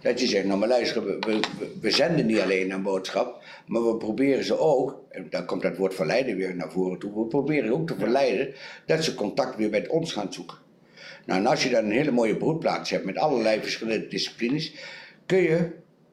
dat 0.00 0.20
je 0.20 0.26
zegt, 0.26 0.44
nou 0.44 0.58
maar 0.58 0.68
luister, 0.68 1.04
we, 1.04 1.16
we, 1.20 1.40
we 1.80 1.90
zenden 1.90 2.26
niet 2.26 2.40
alleen 2.40 2.70
een 2.70 2.82
boodschap, 2.82 3.42
maar 3.66 3.86
we 3.86 3.96
proberen 3.96 4.44
ze 4.44 4.58
ook, 4.58 5.04
en 5.10 5.26
dan 5.30 5.46
komt 5.46 5.62
dat 5.62 5.76
woord 5.76 5.94
verleiden 5.94 6.36
weer 6.36 6.56
naar 6.56 6.70
voren 6.70 6.98
toe, 6.98 7.14
we 7.14 7.26
proberen 7.26 7.72
ook 7.72 7.86
te 7.86 7.94
verleiden 7.98 8.54
dat 8.86 9.04
ze 9.04 9.14
contact 9.14 9.56
weer 9.56 9.70
met 9.70 9.88
ons 9.88 10.12
gaan 10.12 10.32
zoeken. 10.32 10.56
Nou, 11.26 11.40
en 11.40 11.46
als 11.46 11.62
je 11.62 11.70
dan 11.70 11.84
een 11.84 11.90
hele 11.90 12.10
mooie 12.10 12.36
broedplaats 12.36 12.90
hebt 12.90 13.04
met 13.04 13.18
allerlei 13.18 13.60
verschillende 13.60 14.08
disciplines, 14.08 14.74
kun 15.26 15.42
je 15.42 15.70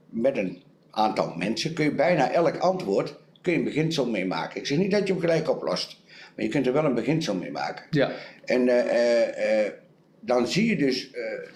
met 0.10 0.38
een 0.38 0.62
aantal 0.91 1.34
mensen, 1.38 1.74
kun 1.74 1.86
je 1.86 1.91
bijna 1.91 2.31
elk 2.31 2.58
antwoord, 2.58 3.19
kun 3.41 3.51
je 3.51 3.58
een 3.58 3.63
beginsel 3.63 4.10
mee 4.10 4.25
maken. 4.25 4.60
Ik 4.60 4.65
zeg 4.65 4.77
niet 4.77 4.91
dat 4.91 5.08
je 5.08 5.13
hem 5.13 5.22
gelijk 5.22 5.50
oplost, 5.50 5.98
maar 6.36 6.46
je 6.46 6.51
kunt 6.51 6.67
er 6.67 6.74
wel 6.74 6.86
een 6.86 6.93
beginsel 6.93 7.36
mee 7.36 7.51
maken. 7.51 7.86
ja, 7.89 8.12
En 8.46 8.67
eh, 8.67 8.79
eh, 8.79 9.65
eh, 9.65 9.72
dan 10.19 10.48
zie 10.48 10.69
je 10.69 10.75
dus 10.75 11.12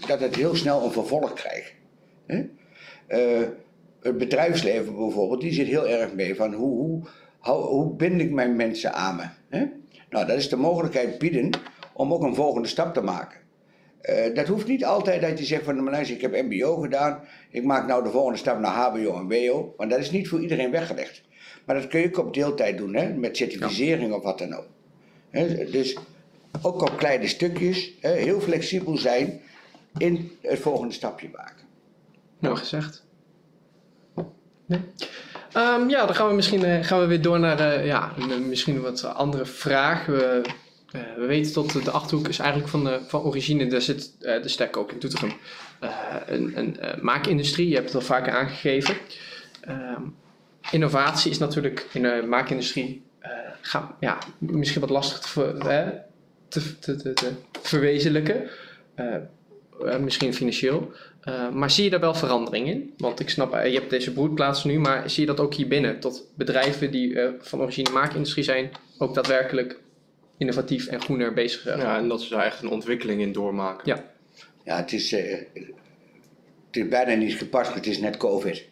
dat 0.07 0.19
het 0.19 0.35
heel 0.35 0.55
snel 0.55 0.83
een 0.83 0.91
vervolg 0.91 1.33
krijgt. 1.33 1.73
Het 4.01 4.17
bedrijfsleven 4.17 4.95
bijvoorbeeld, 4.95 5.41
die 5.41 5.53
zit 5.53 5.67
heel 5.67 5.87
erg 5.87 6.13
mee 6.13 6.35
van 6.35 6.53
hoe, 6.53 6.77
hoe, 6.77 7.07
hoe, 7.39 7.55
hoe 7.55 7.95
bind 7.95 8.21
ik 8.21 8.31
mijn 8.31 8.55
mensen 8.55 8.93
aan 8.93 9.15
me. 9.15 9.57
Nou, 10.09 10.25
dat 10.25 10.37
is 10.37 10.49
de 10.49 10.55
mogelijkheid 10.55 11.17
bieden 11.17 11.49
om 11.93 12.13
ook 12.13 12.23
een 12.23 12.35
volgende 12.35 12.67
stap 12.67 12.93
te 12.93 13.01
maken. 13.01 13.39
Eh, 14.03 14.35
dat 14.35 14.47
hoeft 14.47 14.67
niet 14.67 14.85
altijd 14.85 15.21
dat 15.21 15.39
je 15.39 15.45
zegt 15.45 15.63
van, 15.63 15.75
"Nou, 15.75 15.89
luister, 15.89 16.15
ik 16.15 16.21
heb 16.21 16.41
mbo 16.43 16.75
gedaan, 16.75 17.19
ik 17.49 17.63
maak 17.63 17.87
nou 17.87 18.03
de 18.03 18.09
volgende 18.09 18.37
stap 18.37 18.59
naar 18.59 18.75
hbo 18.75 19.17
en 19.17 19.27
wo, 19.27 19.73
want 19.77 19.89
dat 19.89 19.99
is 19.99 20.11
niet 20.11 20.27
voor 20.27 20.41
iedereen 20.41 20.71
weggelegd. 20.71 21.21
Maar 21.65 21.75
dat 21.75 21.87
kun 21.87 21.99
je 21.99 22.07
ook 22.07 22.17
op 22.17 22.33
deeltijd 22.33 22.77
doen, 22.77 22.95
hè? 22.95 23.13
met 23.13 23.37
certificering 23.37 24.13
of 24.13 24.23
wat 24.23 24.37
dan 24.37 24.53
ook. 24.53 24.67
Hè, 25.29 25.69
dus 25.69 25.97
ook 26.61 26.81
op 26.81 26.97
kleine 26.97 27.27
stukjes, 27.27 27.91
hè, 27.99 28.11
heel 28.11 28.39
flexibel 28.39 28.97
zijn 28.97 29.41
in 29.97 30.31
het 30.41 30.59
volgende 30.59 30.93
stapje 30.93 31.29
maken. 31.35 31.65
Nou 32.39 32.55
gezegd. 32.55 33.05
Nee. 34.65 34.79
Ehm, 35.53 35.89
ja, 35.89 36.05
dan 36.05 36.15
gaan 36.15 36.27
we 36.27 36.33
misschien 36.33 36.63
eh, 36.63 36.83
gaan 36.83 36.99
we 36.99 37.05
weer 37.05 37.21
door 37.21 37.39
naar 37.39 37.59
eh, 37.59 37.85
ja, 37.85 38.11
misschien 38.47 38.75
een 38.75 38.81
wat 38.81 39.03
andere 39.03 39.45
vraag. 39.45 40.05
We, 40.05 40.41
eh, 40.93 41.01
we 41.15 41.25
weten 41.25 41.53
dat 41.53 41.83
de 41.83 41.91
Achterhoek 41.91 42.27
is 42.27 42.39
eigenlijk 42.39 42.69
van, 42.69 42.83
de, 42.83 42.99
van 43.07 43.21
origine, 43.21 43.67
daar 43.67 43.81
zit 43.81 44.15
eh, 44.19 44.41
de 44.41 44.47
stek 44.47 44.77
ook 44.77 44.91
in 44.91 44.99
Doetinchem, 44.99 45.37
eh, 45.79 45.91
een, 46.25 46.77
maakindustrie. 47.01 47.67
Je 47.67 47.75
hebt 47.75 47.85
het 47.85 47.95
al 47.95 48.01
vaker 48.01 48.33
aangegeven. 48.33 48.95
Ehm, 49.61 50.01
innovatie 50.71 51.31
is 51.31 51.37
natuurlijk 51.37 51.87
in 51.93 52.01
de 52.01 52.25
maakindustrie 52.27 53.03
ga- 53.61 53.95
ja, 53.99 54.17
misschien 54.37 54.81
wat 54.81 54.89
lastig 54.89 55.19
te, 55.19 56.01
te, 56.47 56.79
te, 56.79 57.13
te, 57.13 57.31
verwezenlijken. 57.61 58.49
Misschien 59.99 60.33
financieel. 60.33 60.91
Maar 61.53 61.71
zie 61.71 61.83
je 61.83 61.89
daar 61.89 61.99
wel 61.99 62.15
verandering 62.15 62.67
in? 62.67 62.93
Want 62.97 63.19
ik 63.19 63.29
snap, 63.29 63.53
je 63.53 63.73
hebt 63.73 63.89
deze 63.89 64.13
broedplaats 64.13 64.63
nu, 64.63 64.79
maar 64.79 65.09
zie 65.09 65.21
je 65.21 65.27
dat 65.27 65.39
ook 65.39 65.53
hier 65.53 65.67
binnen? 65.67 65.99
Tot 65.99 66.27
bedrijven 66.35 66.91
die 66.91 67.17
van 67.39 67.61
origine 67.61 67.89
maakindustrie 67.89 68.43
zijn, 68.43 68.71
ook 68.97 69.13
daadwerkelijk 69.13 69.79
innovatief 70.37 70.87
en 70.87 71.01
groener 71.01 71.33
bezig 71.33 71.61
zijn? 71.61 71.79
Ja, 71.79 71.97
en 71.97 72.07
dat 72.07 72.21
ze 72.21 72.29
daar 72.29 72.45
echt 72.45 72.61
een 72.61 72.69
ontwikkeling 72.69 73.21
in 73.21 73.31
doormaken. 73.31 73.87
Ja. 73.95 74.11
Ja, 74.63 74.77
het 74.77 74.91
is, 74.93 75.11
eh, 75.13 75.37
het 76.67 76.75
is 76.83 76.87
bijna 76.87 77.13
niet 77.13 77.33
gepast, 77.35 77.67
maar 77.69 77.77
het 77.77 77.87
is 77.87 77.99
net 77.99 78.17
COVID. 78.17 78.65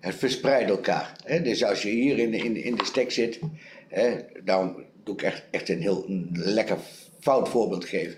Het 0.00 0.14
verspreidt 0.14 0.70
elkaar. 0.70 1.16
Hè? 1.24 1.42
Dus 1.42 1.64
als 1.64 1.82
je 1.82 1.88
hier 1.88 2.18
in, 2.18 2.30
de- 2.30 2.36
in, 2.36 2.56
in 2.56 2.74
de 2.74 2.84
stek 2.84 3.10
zit, 3.10 3.40
hè, 3.88 4.16
dan 4.44 4.84
doe 5.04 5.14
ik 5.14 5.22
echt, 5.22 5.42
echt 5.50 5.68
een 5.68 5.80
heel 5.80 6.04
een 6.08 6.28
lekker 6.32 6.76
fout 7.20 7.48
voorbeeld 7.48 7.84
geven. 7.84 8.16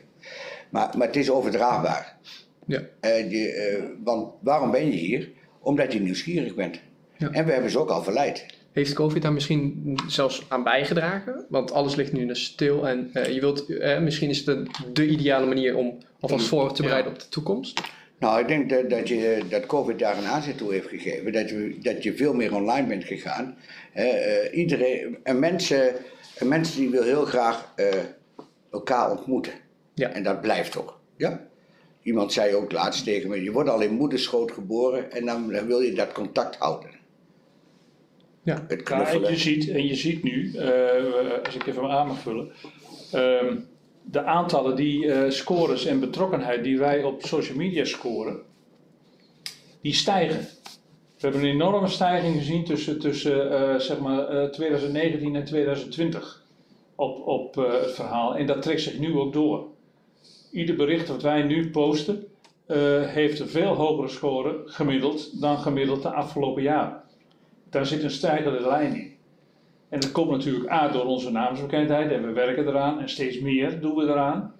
Maar, 0.70 0.94
maar 0.98 1.06
het 1.06 1.16
is 1.16 1.30
overdraagbaar. 1.30 2.16
Ja. 2.66 2.82
Eh, 3.00 3.30
je, 3.30 3.48
eh, 3.52 3.84
want 4.04 4.32
waarom 4.40 4.70
ben 4.70 4.86
je 4.86 4.96
hier? 4.98 5.30
Omdat 5.60 5.92
je 5.92 6.00
nieuwsgierig 6.00 6.54
bent. 6.54 6.80
Ja. 7.16 7.30
En 7.30 7.44
we 7.44 7.52
hebben 7.52 7.70
ze 7.70 7.78
ook 7.78 7.90
al 7.90 8.02
verleid. 8.02 8.46
Heeft 8.76 8.92
COVID 8.92 9.22
daar 9.22 9.32
misschien 9.32 9.94
zelfs 10.06 10.42
aan 10.48 10.62
bijgedragen? 10.62 11.44
Want 11.48 11.72
alles 11.72 11.94
ligt 11.94 12.12
nu 12.12 12.26
dus 12.26 12.44
stil 12.44 12.88
en 12.88 13.10
eh, 13.12 13.34
je 13.34 13.40
wilt, 13.40 13.76
eh, 13.76 14.00
misschien 14.00 14.30
is 14.30 14.36
het 14.36 14.46
de, 14.46 14.70
de 14.92 15.06
ideale 15.06 15.46
manier 15.46 15.76
om 15.76 15.98
alvast 16.20 16.46
voor 16.46 16.72
te 16.72 16.82
bereiden 16.82 17.12
op 17.12 17.18
de 17.18 17.28
toekomst. 17.28 17.80
Nou, 18.18 18.40
ik 18.40 18.48
denk 18.48 18.70
dat, 18.70 18.90
dat, 18.90 19.08
je, 19.08 19.42
dat 19.48 19.66
COVID 19.66 19.98
daar 19.98 20.18
een 20.18 20.26
aanzet 20.26 20.58
toe 20.58 20.72
heeft 20.72 20.88
gegeven. 20.88 21.32
Dat 21.32 21.48
je, 21.48 21.78
dat 21.82 22.02
je 22.02 22.16
veel 22.16 22.34
meer 22.34 22.54
online 22.54 22.86
bent 22.86 23.04
gegaan. 23.04 23.56
Eh, 23.92 24.58
iedereen, 24.58 25.18
een, 25.22 25.38
mens, 25.38 25.70
eh, 25.70 25.94
een 26.38 26.48
mens 26.48 26.74
die 26.74 26.90
wil 26.90 27.02
heel 27.02 27.24
graag 27.24 27.74
elkaar 28.70 29.10
ontmoeten. 29.10 29.52
Ja. 29.94 30.08
En 30.08 30.22
dat 30.22 30.40
blijft 30.40 30.72
toch. 30.72 30.98
Ja? 31.16 31.46
Iemand 32.02 32.32
zei 32.32 32.54
ook 32.54 32.72
laatst 32.72 33.04
tegen 33.04 33.28
me, 33.28 33.42
je 33.42 33.52
wordt 33.52 33.68
al 33.68 33.80
in 33.80 33.94
moederschoot 33.94 34.52
geboren 34.52 35.12
en 35.12 35.26
dan, 35.26 35.52
dan 35.52 35.66
wil 35.66 35.80
je 35.80 35.92
dat 35.92 36.12
contact 36.12 36.56
houden. 36.56 37.04
Ja. 38.46 38.64
Het 38.68 38.70
Ja, 38.70 38.76
en, 38.76 38.82
knuffelen. 38.84 39.30
je 39.30 39.36
ziet, 39.36 39.68
en 39.68 39.86
je 39.86 39.94
ziet 39.94 40.22
nu, 40.22 40.54
eh, 40.54 41.44
als 41.44 41.54
ik 41.54 41.66
even 41.66 41.90
aan 41.90 42.06
mag 42.06 42.18
vullen, 42.18 42.50
ehm, 43.12 43.56
de 44.02 44.22
aantallen 44.24 44.76
die 44.76 45.12
eh, 45.12 45.30
scores 45.30 45.84
en 45.84 46.00
betrokkenheid 46.00 46.64
die 46.64 46.78
wij 46.78 47.02
op 47.02 47.22
social 47.22 47.56
media 47.56 47.84
scoren, 47.84 48.40
die 49.80 49.94
stijgen. 49.94 50.46
We 51.16 51.22
hebben 51.22 51.40
een 51.40 51.54
enorme 51.54 51.88
stijging 51.88 52.36
gezien 52.36 52.64
tussen, 52.64 52.98
tussen 52.98 53.50
eh, 53.50 53.78
zeg 53.78 53.98
maar, 54.00 54.28
eh, 54.28 54.48
2019 54.50 55.36
en 55.36 55.44
2020 55.44 56.44
op, 56.94 57.26
op 57.26 57.58
eh, 57.58 57.72
het 57.80 57.92
verhaal. 57.94 58.36
En 58.36 58.46
dat 58.46 58.62
trekt 58.62 58.80
zich 58.80 58.98
nu 58.98 59.18
ook 59.18 59.32
door. 59.32 59.66
Ieder 60.52 60.76
bericht 60.76 61.08
wat 61.08 61.22
wij 61.22 61.42
nu 61.42 61.70
posten 61.70 62.26
eh, 62.66 63.02
heeft 63.02 63.40
een 63.40 63.48
veel 63.48 63.74
hogere 63.74 64.08
score 64.08 64.62
gemiddeld 64.64 65.40
dan 65.40 65.58
gemiddeld 65.58 66.02
de 66.02 66.12
afgelopen 66.12 66.62
jaren. 66.62 67.02
Daar 67.70 67.86
zit 67.86 68.02
een 68.02 68.10
stijgende 68.10 68.60
lijn 68.60 68.94
in. 68.94 69.14
En 69.88 70.00
dat 70.00 70.12
komt 70.12 70.30
natuurlijk 70.30 70.70
A 70.70 70.88
door 70.88 71.04
onze 71.04 71.30
naamsbekendheid 71.30 72.10
en 72.12 72.26
we 72.26 72.32
werken 72.32 72.68
eraan 72.68 73.00
en 73.00 73.08
steeds 73.08 73.40
meer 73.40 73.80
doen 73.80 73.94
we 73.94 74.02
eraan. 74.02 74.54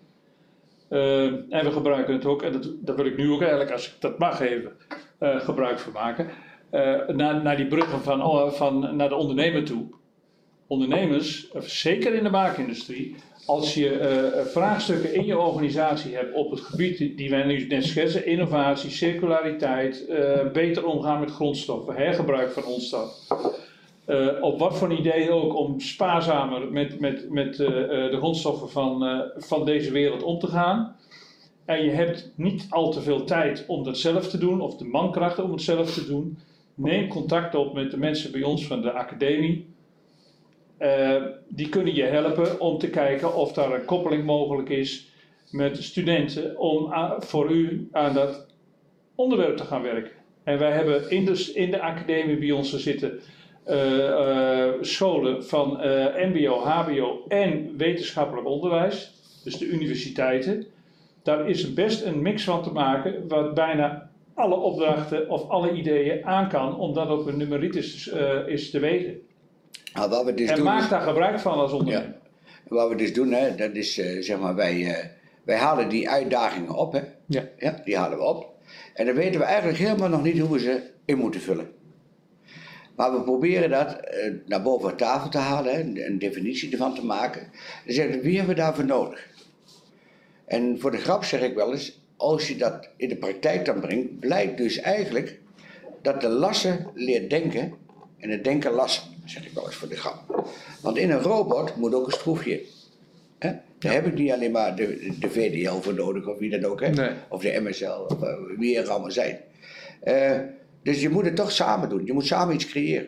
Eh, 0.89 1.25
en 1.27 1.65
we 1.65 1.71
gebruiken 1.71 2.15
het 2.15 2.25
ook, 2.25 2.43
en 2.43 2.53
dat, 2.53 2.71
daar 2.81 2.97
wil 2.97 3.05
ik 3.07 3.17
nu 3.17 3.31
ook 3.31 3.41
eigenlijk, 3.41 3.71
als 3.71 3.87
ik 3.87 4.01
dat 4.01 4.19
mag 4.19 4.41
even, 4.41 4.73
eh, 5.19 5.41
gebruik 5.41 5.79
van 5.79 5.93
maken. 5.93 6.29
eh, 6.71 7.09
naar, 7.09 7.43
naar 7.43 7.57
die 7.57 7.67
bruggen 7.67 8.01
van, 8.01 8.23
oh, 8.23 8.51
van 8.53 8.97
naar 8.97 9.09
de 9.09 9.15
ondernemer 9.15 9.65
toe. 9.65 9.87
Ondernemers, 10.67 11.51
eh, 11.51 11.61
zeker 11.63 12.15
in 12.15 12.23
de 12.23 12.31
maakindustrie, 12.31 13.17
als 13.47 13.75
je 13.75 13.91
eh, 13.99 14.45
vraagstukken 14.45 15.15
in 15.15 15.25
je 15.25 15.39
organisatie 15.39 16.15
hebt 16.15 16.35
op 16.35 16.51
het 16.51 16.61
gebied 16.61 16.99
die- 17.17 17.31
wij 17.31 17.45
nu 17.45 17.67
net 17.67 17.85
schetsen, 17.85 18.27
innovatie, 18.27 18.91
circulariteit, 18.91 20.07
eh, 20.07 20.51
beter 20.53 20.87
omgaan 20.87 21.21
met 21.21 21.31
grondstoffen, 21.31 21.95
hergebruik 21.95 22.51
van 22.51 22.63
grondstof. 22.63 23.11
Eh, 24.05 24.27
op 24.41 24.59
wat 24.59 24.79
voor 24.79 24.93
idee 24.93 25.31
ook 25.31 25.57
om 25.57 25.81
spaarzamer 25.81 26.73
met, 26.73 27.01
met, 27.01 27.31
met 27.31 27.61
eh, 27.61 27.67
eh, 27.67 28.11
de 28.11 28.17
grondstoffen 28.17 28.71
van, 28.71 29.05
eh, 29.05 29.21
van 29.37 29.65
deze 29.65 29.93
wereld 29.93 30.23
om 30.23 30.39
te 30.39 30.47
gaan. 30.47 30.97
En 31.65 31.85
je 31.85 31.91
hebt 31.91 32.31
niet 32.35 32.67
al 32.71 32.91
te 32.91 33.01
veel 33.03 33.25
tijd 33.25 33.65
om 33.67 33.85
dat 33.85 33.99
zelf 33.99 34.29
te 34.29 34.39
doen, 34.39 34.61
of 34.61 34.77
de 34.77 34.85
mankrachten 34.85 35.45
om 35.45 35.51
het 35.53 35.63
zelf 35.63 35.95
te 35.95 36.07
doen. 36.07 36.39
Neem 36.75 37.09
contact 37.09 37.55
op 37.55 37.75
met 37.75 37.91
de 37.91 37.97
mensen 37.99 38.33
bij 38.33 38.43
ons 38.43 38.67
van 38.67 38.83
de 38.83 38.93
academie. 38.93 39.67
Eh, 40.79 41.23
die 41.49 41.69
kunnen 41.69 41.95
je 41.95 42.03
helpen 42.03 42.61
om 42.61 42.79
te 42.79 42.91
kijken 42.91 43.35
of 43.35 43.53
daar 43.53 43.73
een 43.73 43.85
koppeling 43.85 44.25
mogelijk 44.25 44.69
is 44.69 45.11
met 45.51 45.83
studenten 45.83 46.59
om 46.59 46.93
voor 47.19 47.51
u 47.51 47.89
aan 47.93 48.15
dat 48.15 48.47
onderwerp 49.15 49.57
te 49.57 49.65
gaan 49.65 49.83
werken. 49.83 50.11
En 50.45 50.59
wij 50.59 50.73
hebben 50.73 51.11
in 51.11 51.25
de, 51.25 51.51
in 51.55 51.71
de 51.71 51.81
academie 51.81 52.39
bij 52.39 52.51
ons 52.51 52.77
zitten 52.77 53.21
eh, 53.65 54.09
eh, 54.09 54.75
scholen 54.81 55.45
van 55.45 55.69
MBO, 56.17 56.59
HBO 56.59 57.25
en 57.29 57.77
wetenschappelijk 57.77 58.47
onderwijs, 58.47 59.13
dus 59.45 59.59
de 59.59 59.67
universiteiten. 59.67 60.67
Daar 61.23 61.49
is 61.49 61.75
best 61.75 62.05
een 62.05 62.23
mix 62.23 62.45
van 62.45 62.63
te 62.63 62.73
maken, 62.73 63.29
wat 63.29 63.55
bijna 63.55 64.11
alle 64.35 64.57
opdrachten 64.57 65.31
of 65.31 65.49
alle 65.49 65.73
ideeën 65.73 66.25
aan 66.25 66.49
kan, 66.49 66.79
om 66.79 66.95
dat 66.95 67.11
op 67.11 67.27
een 67.27 67.37
numeritis 67.37 68.09
is 68.47 68.71
te 68.71 68.79
wegen. 68.79 69.21
Nou, 69.93 70.11
wat 70.11 70.25
we 70.25 70.35
dus 70.35 70.49
en 70.51 70.57
doen, 70.57 70.65
maak 70.65 70.91
daar 70.91 71.01
gebruik 71.01 71.41
van 71.41 71.53
als 71.53 71.73
ondernemer. 71.73 72.15
Wat 72.69 72.89
we 72.89 72.95
dus 72.95 73.13
doen, 73.13 73.33
hè, 73.33 73.55
dat 73.55 73.75
is 73.75 73.99
eh, 73.99 74.23
zeg 74.23 74.39
maar, 74.39 74.55
wij, 74.55 74.95
eh, 74.95 75.05
wij 75.45 75.57
halen 75.57 75.89
die 75.89 76.11
uitdagingen 76.11 76.75
op. 76.75 76.93
Hè? 76.93 77.01
Ja. 77.27 77.49
Ja, 77.59 77.81
die 77.85 77.97
halen 77.97 78.19
we 78.19 78.25
op. 78.25 78.55
En 78.95 79.07
dan 79.07 79.15
weten 79.15 79.41
we 79.41 79.47
eigenlijk 79.47 79.79
helemaal 79.79 80.09
nog 80.09 80.23
niet 80.23 80.39
hoe 80.39 80.53
we 80.53 80.59
ze 80.59 80.83
in 81.05 81.19
moeten 81.19 81.41
vullen. 81.41 81.69
Maar 82.97 83.13
we 83.13 83.23
proberen 83.23 83.71
dat 83.71 83.93
eh, 83.93 84.33
naar 84.47 84.63
boven 84.63 84.97
tafel 84.97 85.31
te 85.31 85.39
halen, 85.39 85.75
hè, 85.75 85.81
een, 85.81 86.07
een 86.07 86.19
definitie 86.19 86.73
ervan 86.73 86.95
te 86.95 87.05
maken. 87.05 87.51
Dan 87.85 87.95
zeggen 87.95 88.15
we, 88.15 88.23
wie 88.23 88.37
hebben 88.37 88.55
we 88.55 88.61
daarvoor 88.61 88.85
nodig? 88.85 89.29
En 90.45 90.81
voor 90.81 90.91
de 90.91 90.99
grap 90.99 91.25
zeg 91.25 91.41
ik 91.41 91.55
wel 91.55 91.73
eens, 91.73 92.01
als 92.17 92.49
je 92.49 92.57
dat 92.57 92.89
in 92.97 93.09
de 93.09 93.17
praktijk 93.17 93.65
dan 93.65 93.81
brengt, 93.81 94.19
blijkt 94.19 94.57
dus 94.57 94.81
eigenlijk 94.81 95.41
dat 96.03 96.21
de 96.21 96.29
lassen 96.29 96.91
leert 96.95 97.31
denken 97.31 97.75
en 98.19 98.31
het 98.31 98.45
denken 98.45 98.73
lassen, 98.73 99.03
zeg 99.29 99.47
ik 99.47 99.53
wel 99.53 99.67
eens 99.67 99.75
voor 99.75 99.89
de 99.89 99.97
grap. 99.97 100.47
Want 100.81 100.97
in 100.97 101.11
een 101.11 101.23
robot 101.23 101.77
moet 101.77 101.95
ook 101.95 102.07
een 102.07 102.13
schroefje. 102.13 102.63
Hè? 103.39 103.53
Daar 103.79 103.93
heb 103.93 104.07
ik 104.07 104.15
niet 104.15 104.33
alleen 104.33 104.51
maar 104.51 104.77
de, 104.77 105.15
de 105.21 105.31
VDL 105.31 105.81
voor 105.81 105.95
nodig, 105.95 106.29
of 106.29 106.39
wie 106.39 106.51
dat 106.51 106.65
ook, 106.65 106.81
hè? 106.81 106.89
Nee. 106.89 107.11
of 107.29 107.43
de 107.43 107.61
MSL, 107.61 108.05
of 108.09 108.23
eh, 108.23 108.35
wie 108.57 108.79
er 108.79 108.89
allemaal 108.89 109.11
zijn. 109.11 109.39
Eh, 110.01 110.39
dus 110.83 111.01
je 111.01 111.09
moet 111.09 111.25
het 111.25 111.37
toch 111.37 111.53
samen 111.53 111.89
doen. 111.89 112.07
Je 112.07 112.13
moet 112.13 112.27
samen 112.27 112.55
iets 112.55 112.67
creëren. 112.67 113.07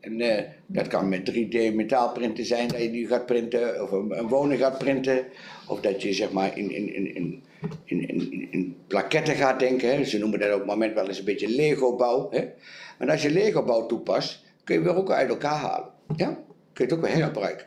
En 0.00 0.20
eh, 0.20 0.44
dat 0.66 0.86
kan 0.86 1.08
met 1.08 1.30
3D 1.30 1.74
metaalprinten 1.74 2.44
zijn, 2.44 2.68
dat 2.68 2.82
je 2.82 2.90
die 2.90 3.06
gaat 3.06 3.26
printen, 3.26 3.82
of 3.82 3.90
een, 3.90 4.18
een 4.18 4.28
woning 4.28 4.60
gaat 4.60 4.78
printen. 4.78 5.24
Of 5.66 5.80
dat 5.80 6.02
je 6.02 6.12
zeg 6.12 6.32
maar 6.32 6.58
in, 6.58 6.70
in, 6.70 6.94
in, 6.94 7.14
in, 7.14 7.42
in, 7.84 8.08
in, 8.08 8.48
in 8.50 8.76
plaketten 8.86 9.34
gaat 9.34 9.60
denken. 9.60 9.96
Hè. 9.96 10.04
Ze 10.04 10.18
noemen 10.18 10.38
dat 10.38 10.52
op 10.52 10.58
het 10.58 10.68
moment 10.68 10.94
wel 10.94 11.08
eens 11.08 11.18
een 11.18 11.24
beetje 11.24 11.48
Lego-bouw. 11.48 12.30
Maar 12.98 13.10
als 13.10 13.22
je 13.22 13.30
Lego-bouw 13.30 13.86
toepast, 13.86 14.42
kun 14.70 14.78
je 14.78 14.84
weer 14.84 14.96
ook 14.96 15.10
uit 15.10 15.28
elkaar 15.28 15.56
halen. 15.58 15.88
Ja? 16.16 16.26
Kun 16.26 16.38
je 16.72 16.82
het 16.82 16.92
ook 16.92 17.00
weer 17.00 17.12
hergebruiken. 17.14 17.66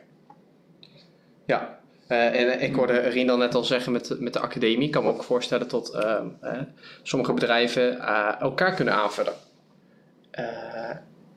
Ja, 1.46 1.82
Eh, 2.08 2.40
en 2.40 2.60
ik 2.60 2.74
hoorde 2.74 2.98
Rindal 2.98 3.36
net 3.36 3.54
al 3.54 3.64
zeggen 3.64 3.92
met, 3.92 4.06
de- 4.06 4.16
met 4.20 4.32
de 4.32 4.38
academie. 4.40 4.86
Ik 4.86 4.90
kan 4.90 5.02
me 5.04 5.08
ook 5.10 5.22
voorstellen 5.22 5.68
dat 5.68 5.94
ehm, 5.94 6.26
eh, 6.40 6.60
sommige 7.02 7.32
bedrijven 7.32 7.98
eh, 8.00 8.40
elkaar 8.40 8.74
kunnen 8.74 8.94
aanvullen. 8.94 9.32
Eh, 10.30 10.44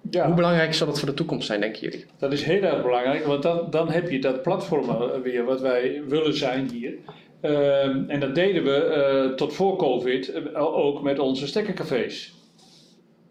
Ja. 0.10 0.26
Hoe 0.26 0.36
belangrijk 0.36 0.74
zal 0.74 0.88
dat 0.88 1.00
voor 1.00 1.08
de 1.08 1.14
toekomst 1.14 1.48
zijn, 1.48 1.60
denken 1.62 1.82
jullie? 1.82 2.06
Dat 2.18 2.32
is 2.34 2.44
heel 2.44 2.62
erg 2.62 2.82
belangrijk, 2.82 3.26
want 3.26 3.44
dan, 3.44 3.68
dan 3.70 3.90
heb 3.92 4.10
je 4.10 4.20
dat 4.20 4.42
platform 4.42 4.90
eh, 4.90 5.20
weer 5.24 5.44
wat 5.44 5.62
wij 5.62 6.02
willen 6.08 6.34
zijn 6.38 6.70
hier. 6.70 6.94
Ehm, 7.42 8.04
en 8.08 8.20
dat 8.20 8.36
deden 8.36 8.64
we 8.64 8.76
eh, 8.84 9.36
tot 9.36 9.54
voor 9.54 9.76
COVID 9.78 10.32
eh, 10.32 10.78
ook 10.78 11.02
met 11.02 11.20
onze 11.20 11.48
stekkercafés. 11.48 12.36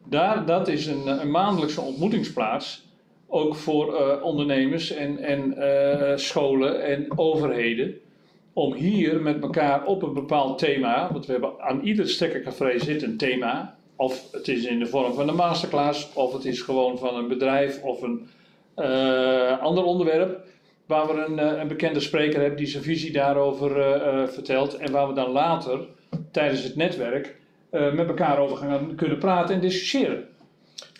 Daar, 0.08 0.46
dat 0.46 0.68
is 0.68 0.86
een, 0.86 1.06
een 1.06 1.30
maandelijkse 1.30 1.80
ontmoetingsplaats 1.80 2.84
ook 3.26 3.54
voor 3.54 3.94
eh, 3.96 4.22
ondernemers 4.22 4.90
en, 4.90 5.18
en 5.18 5.56
eh, 5.56 6.16
scholen 6.16 6.84
en 6.84 7.18
overheden. 7.18 7.94
Om 8.52 8.72
hier 8.72 9.20
met 9.20 9.42
elkaar 9.42 9.84
op 9.84 10.02
een 10.02 10.14
bepaald 10.14 10.58
thema, 10.58 11.12
want 11.12 11.26
we 11.26 11.32
hebben 11.32 11.52
aan 11.58 11.80
ieder 11.80 12.08
stekkercafé 12.08 12.78
zit 12.78 13.02
een 13.02 13.16
thema. 13.16 13.76
Of 13.96 14.32
het 14.32 14.48
is 14.48 14.64
in 14.64 14.78
de 14.78 14.86
vorm 14.86 15.14
van 15.14 15.28
een 15.28 15.34
masterclass, 15.34 16.12
of 16.14 16.32
het 16.32 16.44
is 16.44 16.60
gewoon 16.60 16.98
van 16.98 17.16
een 17.16 17.28
bedrijf 17.28 17.82
of 17.82 18.02
een 18.02 18.28
eh, 18.74 19.58
ander 19.58 19.84
onderwerp. 19.84 20.44
Waar 20.86 21.06
we 21.06 21.24
een, 21.24 21.60
een 21.60 21.68
bekende 21.68 22.00
spreker 22.00 22.40
hebben 22.40 22.58
die 22.58 22.66
zijn 22.66 22.82
visie 22.82 23.12
daarover 23.12 23.70
vertelt. 24.28 24.76
En 24.76 24.92
waar 24.92 25.08
we 25.08 25.14
dan 25.14 25.30
later 25.30 25.80
tijdens 26.30 26.62
het 26.62 26.76
netwerk 26.76 27.36
eh, 27.70 27.92
met 27.92 28.08
elkaar 28.08 28.38
over 28.38 28.56
gaan 28.56 28.94
kunnen 28.96 29.18
praten 29.18 29.54
en 29.54 29.60
discussiëren. 29.60 30.24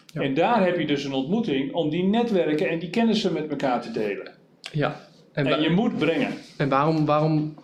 Ja. 0.06 0.20
En 0.20 0.34
daar 0.34 0.64
heb 0.64 0.78
je 0.78 0.86
dus 0.86 1.04
een 1.04 1.12
ontmoeting 1.12 1.72
om 1.74 1.90
die 1.90 2.04
netwerken 2.04 2.68
en 2.68 2.78
die 2.78 2.90
kennissen 2.90 3.32
met 3.32 3.48
elkaar 3.50 3.80
te 3.80 3.90
delen. 3.90 4.32
Ja. 4.72 5.00
En, 5.32 5.60
je 5.62 5.70
moet 5.70 5.98
brengen. 5.98 6.32
en 6.56 6.68
waarom, 6.68 7.04
waarom 7.06 7.54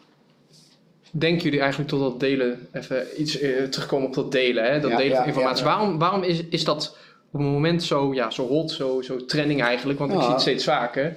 denken 1.11 1.43
jullie 1.43 1.61
eigenlijk 1.61 1.91
tot 1.91 2.01
dat 2.01 2.21
delen, 2.21 2.69
even 2.73 3.07
iets 3.19 3.39
eh, 3.41 3.63
terugkomen 3.63 4.07
op 4.09 4.15
dat 4.15 4.33
delen, 4.33 4.65
hè? 4.65 4.81
dat 4.81 4.91
Ja, 4.91 4.97
delen 4.97 5.13
ja, 5.13 5.19
van 5.19 5.27
informatie. 5.27 5.65
ja, 5.65 5.71
ja. 5.71 5.77
Waarom, 5.77 5.99
waarom 5.99 6.23
is, 6.23 6.43
is 6.51 6.65
dat 6.65 6.97
op 7.33 7.41
het 7.41 7.49
moment 7.49 7.83
zo, 7.83 8.15
ja, 8.15 8.31
zo 8.31 8.47
hot, 8.47 8.71
zo, 8.71 9.03
zo 9.03 9.25
trending 9.25 9.63
eigenlijk? 9.63 9.99
Want 9.99 10.11
ik 10.13 10.17
Ja. 10.17 10.23
zie 10.25 10.33
het 10.33 10.41
steeds 10.43 10.65
vaker. 10.65 11.17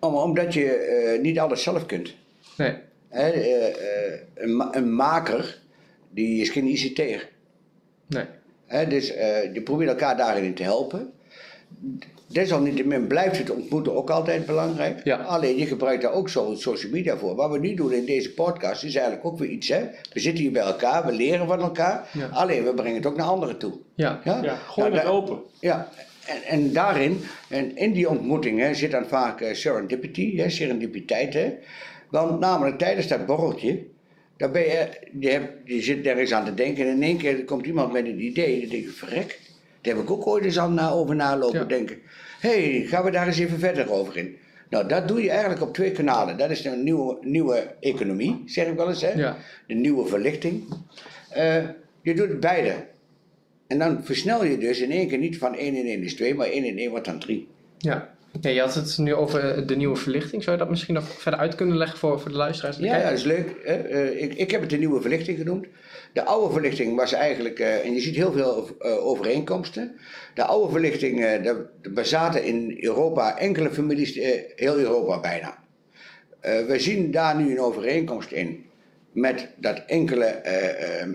Om, 0.00 0.14
omdat 0.14 0.54
je 0.54 0.64
eh, 0.70 1.20
niet 1.22 1.38
alles 1.38 1.62
zelf 1.62 1.86
kunt. 1.86 2.14
Nee. 2.56 2.74
Hè, 3.08 3.28
eh, 3.30 3.66
eh, 3.68 4.20
een, 4.34 4.56
ma- 4.56 4.68
een 4.74 4.94
maker, 4.94 5.58
die 6.10 6.40
is 6.40 6.48
geen 6.48 6.66
ICT'er. 6.66 7.28
Nee. 8.06 8.86
Dus 8.86 9.12
eh, 9.12 9.54
je 9.54 9.62
probeert 9.62 9.90
elkaar 9.90 10.16
daarin 10.16 10.54
te 10.54 10.62
helpen. 10.62 11.12
Desalniettemin 12.26 13.06
blijft 13.06 13.38
het 13.38 13.50
ontmoeten 13.50 13.94
ook 13.96 14.10
altijd 14.10 14.46
belangrijk. 14.46 15.00
Ja. 15.04 15.16
Alleen 15.16 15.56
je 15.56 15.66
gebruikt 15.66 16.02
daar 16.02 16.12
ook 16.12 16.28
zo 16.28 16.54
social 16.54 16.92
media 16.92 17.16
voor. 17.16 17.34
Wat 17.34 17.50
we 17.50 17.58
nu 17.58 17.74
doen 17.74 17.92
in 17.92 18.04
deze 18.04 18.34
podcast 18.34 18.84
is 18.84 18.94
eigenlijk 18.94 19.26
ook 19.26 19.38
weer 19.38 19.48
iets. 19.48 19.68
Hè? 19.68 19.80
We 20.12 20.20
zitten 20.20 20.42
hier 20.42 20.52
bij 20.52 20.62
elkaar, 20.62 21.06
we 21.06 21.12
leren 21.12 21.46
van 21.46 21.60
elkaar. 21.60 22.08
Ja. 22.12 22.26
Alleen 22.26 22.64
we 22.64 22.74
brengen 22.74 22.94
het 22.94 23.06
ook 23.06 23.16
naar 23.16 23.26
anderen 23.26 23.58
toe. 23.58 23.72
Ja. 23.94 24.20
Ja, 24.24 24.42
Ja, 24.42 24.54
gooi 24.54 24.90
Nou, 24.90 25.00
het 25.00 25.10
open. 25.10 25.38
Ja, 25.60 25.88
en, 26.26 26.42
en 26.42 26.72
daarin, 26.72 27.20
en 27.48 27.76
in 27.76 27.92
die 27.92 28.08
ontmoeting 28.08 28.60
hè, 28.60 28.74
zit 28.74 28.90
dan 28.90 29.06
vaak 29.06 29.40
eh, 29.40 29.54
serendipity, 29.54 30.36
hè, 30.36 30.50
serendipiteit. 30.50 31.34
Hè. 31.34 31.54
Want 32.10 32.40
namelijk 32.40 32.78
tijdens 32.78 33.06
dat 33.08 33.26
borreltje, 33.26 33.86
daar 34.38 34.50
ben 34.50 34.62
je, 34.62 34.88
je, 35.18 35.28
hebt, 35.28 35.52
je 35.64 35.82
zit 35.82 36.06
ergens 36.06 36.32
aan 36.32 36.44
te 36.44 36.54
denken 36.54 36.86
en 36.86 36.90
in 36.94 37.02
één 37.02 37.18
keer 37.18 37.44
komt 37.44 37.66
iemand 37.66 37.92
met 37.92 38.04
een 38.04 38.20
idee. 38.22 38.60
Dan 38.60 38.68
denk 38.70 38.84
je, 38.84 38.90
verrek, 38.90 39.40
daar 39.80 39.94
heb 39.94 40.02
ik 40.02 40.10
ook 40.10 40.26
ooit 40.26 40.44
eens 40.44 40.58
aan 40.58 40.74
na, 40.74 40.90
over 40.90 41.14
nalopen 41.14 41.58
Ja. 41.58 41.64
denken. 41.64 41.98
Hé, 42.40 42.70
hey, 42.78 42.86
gaan 42.86 43.04
we 43.04 43.10
daar 43.10 43.26
eens 43.26 43.38
even 43.38 43.58
verder 43.58 43.90
over 43.92 44.16
in. 44.16 44.36
Nou, 44.70 44.88
dat 44.88 45.08
doe 45.08 45.22
je 45.22 45.30
eigenlijk 45.30 45.62
op 45.62 45.74
twee 45.74 45.92
kanalen. 45.92 46.36
Dat 46.38 46.50
is 46.50 46.64
een 46.64 46.82
nieuwe, 46.82 47.18
nieuwe 47.20 47.74
economie, 47.80 48.42
zeg 48.46 48.66
ik 48.66 48.76
wel 48.76 48.88
eens. 48.88 49.02
Hè? 49.02 49.12
Ja. 49.12 49.36
De 49.66 49.74
nieuwe 49.74 50.06
verlichting. 50.06 50.64
Eh, 51.30 51.64
je 52.02 52.14
doet 52.14 52.40
beide. 52.40 52.74
En 53.66 53.78
dan 53.78 54.04
versnel 54.04 54.44
je 54.44 54.58
dus 54.58 54.80
in 54.80 54.90
één 54.90 55.08
keer 55.08 55.18
niet 55.18 55.38
van 55.38 55.54
1 55.54 55.74
in 55.74 55.86
1 55.86 56.02
is 56.02 56.14
2, 56.14 56.34
maar 56.34 56.46
1 56.46 56.64
in 56.64 56.78
1 56.78 56.90
wordt 56.90 57.04
dan 57.04 57.18
3. 57.18 57.48
Ja. 57.78 58.14
Ja. 58.40 58.50
Je 58.50 58.60
had 58.60 58.74
het 58.74 58.98
nu 58.98 59.14
over 59.14 59.66
de 59.66 59.76
nieuwe 59.76 59.96
verlichting. 59.96 60.42
Zou 60.42 60.56
je 60.56 60.62
dat 60.62 60.70
misschien 60.70 60.94
nog 60.94 61.08
verder 61.08 61.40
uit 61.40 61.54
kunnen 61.54 61.76
leggen 61.76 61.98
voor, 61.98 62.20
voor 62.20 62.30
de 62.30 62.36
luisteraars? 62.36 62.76
Ja, 62.76 63.02
dat 63.02 63.12
is 63.12 63.24
leuk. 63.24 63.50
Eh, 63.50 64.22
ik, 64.22 64.34
ik 64.34 64.50
heb 64.50 64.60
het 64.60 64.70
de 64.70 64.78
nieuwe 64.78 65.00
verlichting 65.00 65.38
genoemd. 65.38 65.66
De 66.12 66.24
oude 66.24 66.52
verlichting 66.52 66.96
was 66.96 67.12
eigenlijk, 67.12 67.58
eh, 67.58 67.84
en 67.84 67.94
je 67.94 68.00
ziet 68.00 68.16
heel 68.16 68.32
veel 68.32 68.68
eh, 68.78 69.06
overeenkomsten. 69.06 69.96
De 70.34 70.44
oude 70.44 70.72
verlichting, 70.72 71.24
eh 71.24 71.54
daar 71.92 72.06
zaten 72.06 72.44
in 72.44 72.76
Europa 72.80 73.38
enkele 73.38 73.70
families, 73.70 74.16
eh, 74.16 74.40
heel 74.56 74.78
Europa 74.78 75.20
bijna. 75.20 75.58
Eh, 76.40 76.66
we 76.66 76.78
zien 76.78 77.10
daar 77.10 77.36
nu 77.36 77.50
een 77.50 77.60
overeenkomst 77.60 78.30
in 78.30 78.64
met 79.12 79.48
dat 79.56 79.82
enkele, 79.86 80.24
eh, 80.24 80.68
eh, 80.68 81.02
eh, 81.02 81.08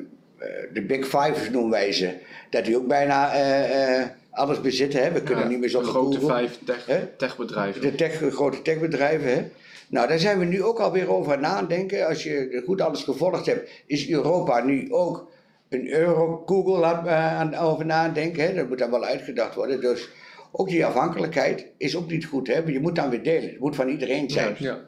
de 0.74 0.82
Big 0.82 1.06
Five 1.06 1.52
noemen 1.52 1.71
wij 1.71 1.91
ze, 1.91 2.13
dat 2.50 2.65
die 2.65 2.78
ook 2.78 2.88
bijna 2.88 3.34
eh, 3.34 4.00
eh, 4.00 4.08
alles 4.34 4.62
bezitten. 4.62 5.04
Hè? 5.04 5.12
We 5.12 5.22
kunnen 5.24 5.43
Ja, 5.43 5.50
niet 5.50 5.60
meer 5.60 5.67
de 5.67 5.74
zonder 5.74 5.91
grote 5.91 6.19
Google. 6.19 6.36
vijf 6.36 6.60
tech, 6.65 7.10
techbedrijven. 7.17 7.82
De 7.82 7.96
tech, 7.96 8.22
grote 8.32 8.62
techbedrijven. 8.62 9.34
Hè? 9.34 9.50
Nou, 9.88 10.08
daar 10.08 10.19
zijn 10.19 10.39
we 10.39 10.46
nu 10.46 10.63
ook 10.63 10.80
alweer 10.80 11.10
over 11.10 11.34
aan 11.34 11.41
nadenken. 11.41 12.08
Als 12.08 12.24
je 12.24 12.62
goed 12.65 12.82
alles 12.82 13.04
gevolgd 13.04 13.46
hebt, 13.46 13.69
is 13.86 14.10
Europa 14.10 14.63
nu 14.63 14.93
ook 14.93 15.32
een 15.69 15.89
euro 15.89 16.43
Google 16.46 16.78
laat, 16.78 17.06
eh, 17.08 17.39
aan, 17.39 17.56
over 17.56 17.86
nadenken. 17.86 18.43
Hè? 18.43 18.54
Dat 18.54 18.67
moet 18.67 18.78
dan 18.78 18.91
wel 18.91 19.04
uitgedacht 19.04 19.56
worden. 19.56 19.82
Dus 19.82 20.10
ook 20.52 20.67
die 20.69 20.86
afhankelijkheid 20.86 21.65
is 21.78 21.96
ook 21.96 22.10
niet 22.12 22.26
goed. 22.26 22.48
Hè? 22.48 22.58
Je 22.65 22.80
moet 22.80 22.96
dan 22.96 23.10
weer 23.10 23.24
delen. 23.24 23.50
Het 23.50 23.60
moet 23.60 23.76
van 23.76 23.88
iedereen 23.88 24.30
zijn. 24.30 24.56
Ja. 24.58 24.80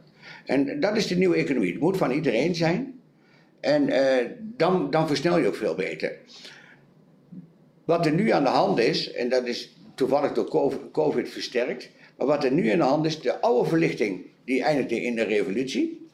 En 0.45 0.79
dat 0.79 0.95
is 0.95 1.07
de 1.07 1.15
nieuwe 1.15 1.35
economie. 1.35 1.71
Het 1.71 1.81
moet 1.81 1.97
van 1.97 2.11
iedereen 2.11 2.55
zijn. 2.55 2.99
En 3.59 3.89
eh, 3.89 4.25
dan, 4.39 4.89
dan 4.89 5.07
versnel 5.07 5.37
je 5.37 5.47
ook 5.47 5.55
veel 5.55 5.75
beter. 5.75 6.11
Wat 7.85 8.05
er 8.05 8.13
nu 8.13 8.29
aan 8.29 8.43
de 8.43 8.49
hand 8.49 8.79
is, 8.79 9.11
en 9.11 9.29
dat 9.29 9.47
is 9.47 9.75
toevallig 9.95 10.33
door 10.33 10.47
COVID, 10.91 11.29
versterkt, 11.29 11.89
maar 12.17 12.27
wat 12.27 12.43
er 12.43 12.51
nu 12.51 12.69
aan 12.69 12.77
de 12.77 12.83
hand 12.83 13.05
is, 13.05 13.21
de 13.21 13.41
oude 13.41 13.69
verlichting, 13.69 14.25
die 14.45 14.63
eindigde 14.63 15.01
in 15.01 15.15
de 15.15 15.23
revolutie. 15.23 16.07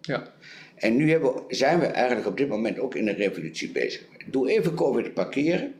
Ja. 0.00 0.32
En 0.74 0.96
nu 0.96 1.10
hebben, 1.10 1.42
zijn 1.48 1.80
we 1.80 1.86
eigenlijk 1.86 2.26
op 2.26 2.36
dit 2.36 2.48
moment 2.48 2.78
ook 2.78 2.94
in 2.94 3.08
een 3.08 3.14
revolutie 3.14 3.70
bezig. 3.70 4.00
Ik 4.18 4.32
doe 4.32 4.50
even 4.50 4.74
COVID 4.74 5.14
parkeren. 5.14 5.74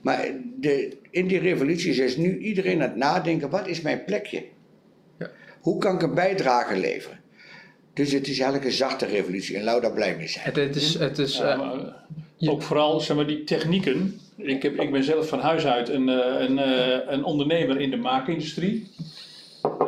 Maar 0.00 0.30
de, 0.60 0.96
in 1.10 1.26
die 1.26 1.38
revolutie 1.38 2.04
is 2.04 2.16
nu 2.16 2.38
iedereen 2.38 2.82
aan 2.82 2.88
het 2.88 2.96
nadenken: 2.96 3.50
wat 3.50 3.66
is 3.66 3.80
mijn 3.80 4.04
plekje? 4.04 4.44
Ja. 5.18 5.30
Hoe 5.60 5.78
kan 5.78 5.94
ik 5.94 6.02
een 6.02 6.14
bijdrage 6.14 6.76
leveren? 6.76 7.20
Dus 7.92 8.12
het 8.12 8.28
is 8.28 8.38
eigenlijk 8.38 8.64
een 8.64 8.76
zachte 8.76 9.06
revolutie 9.06 9.56
en 9.56 9.62
Lauda 9.62 9.90
blij 9.90 10.16
mee 10.16 10.28
zijn. 10.28 10.44
Het, 10.44 10.56
het 10.56 10.76
is, 10.76 10.94
het 10.94 11.18
is 11.18 11.42
Ook 12.48 12.62
vooral 12.62 13.00
zeg 13.00 13.16
maar, 13.16 13.26
die 13.26 13.44
technieken. 13.44 14.20
Ik, 14.36 14.62
heb, 14.62 14.80
ik 14.80 14.92
ben 14.92 15.04
zelf 15.04 15.28
van 15.28 15.40
huis 15.40 15.66
uit 15.66 15.88
een, 15.88 16.08
eh, 16.08 16.48
een, 16.48 16.58
eh, 16.58 17.12
een 17.12 17.24
ondernemer 17.24 17.80
in 17.80 17.90
de 17.90 17.96
maakindustrie. 17.96 18.86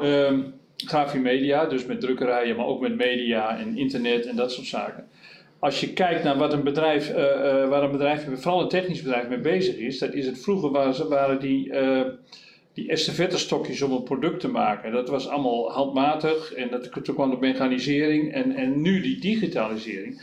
Ehm 0.01 0.41
Graphie 0.77 1.69
dus 1.69 1.87
met 1.87 2.01
drukkerijen, 2.01 2.57
maar 2.57 2.67
ook 2.67 2.81
met 2.81 2.97
media 2.97 3.59
en 3.59 3.77
internet 3.77 4.27
en 4.27 4.37
dat 4.37 4.53
soort 4.53 4.67
zaken. 4.67 5.07
Als 5.59 5.81
je 5.81 5.93
kijkt 5.93 6.25
naar 6.25 6.39
wat 6.39 6.53
een 6.53 6.63
bedrijf, 6.63 7.09
eh, 7.09 7.69
waar 7.69 7.83
een 7.83 7.91
bedrijf, 7.91 8.27
vooral 8.35 8.61
een 8.61 8.69
technisch 8.69 9.03
bedrijf 9.03 9.29
mee 9.29 9.39
bezig 9.39 9.77
is, 9.77 9.99
dat 9.99 10.13
is 10.13 10.27
het 10.27 10.43
vroeger 10.43 10.71
waren, 10.71 11.09
waren 11.09 11.41
die, 11.41 11.73
eh 11.73 12.01
die 12.75 12.89
estafettestokjes 12.89 13.83
om 13.83 13.93
een 13.93 14.03
product 14.03 14.41
te 14.41 14.49
maken. 14.49 14.93
Dat 14.93 15.09
was 15.09 15.29
allemaal 15.29 15.73
handmatig 15.73 16.53
en 16.53 16.71
dat, 16.71 17.05
toen 17.05 17.15
kwam 17.15 17.31
de 17.31 17.37
mechanisering 17.41 18.33
en, 18.33 18.53
en 18.53 18.81
nu 18.81 19.01
die 19.01 19.21
digitalisering. 19.21 20.23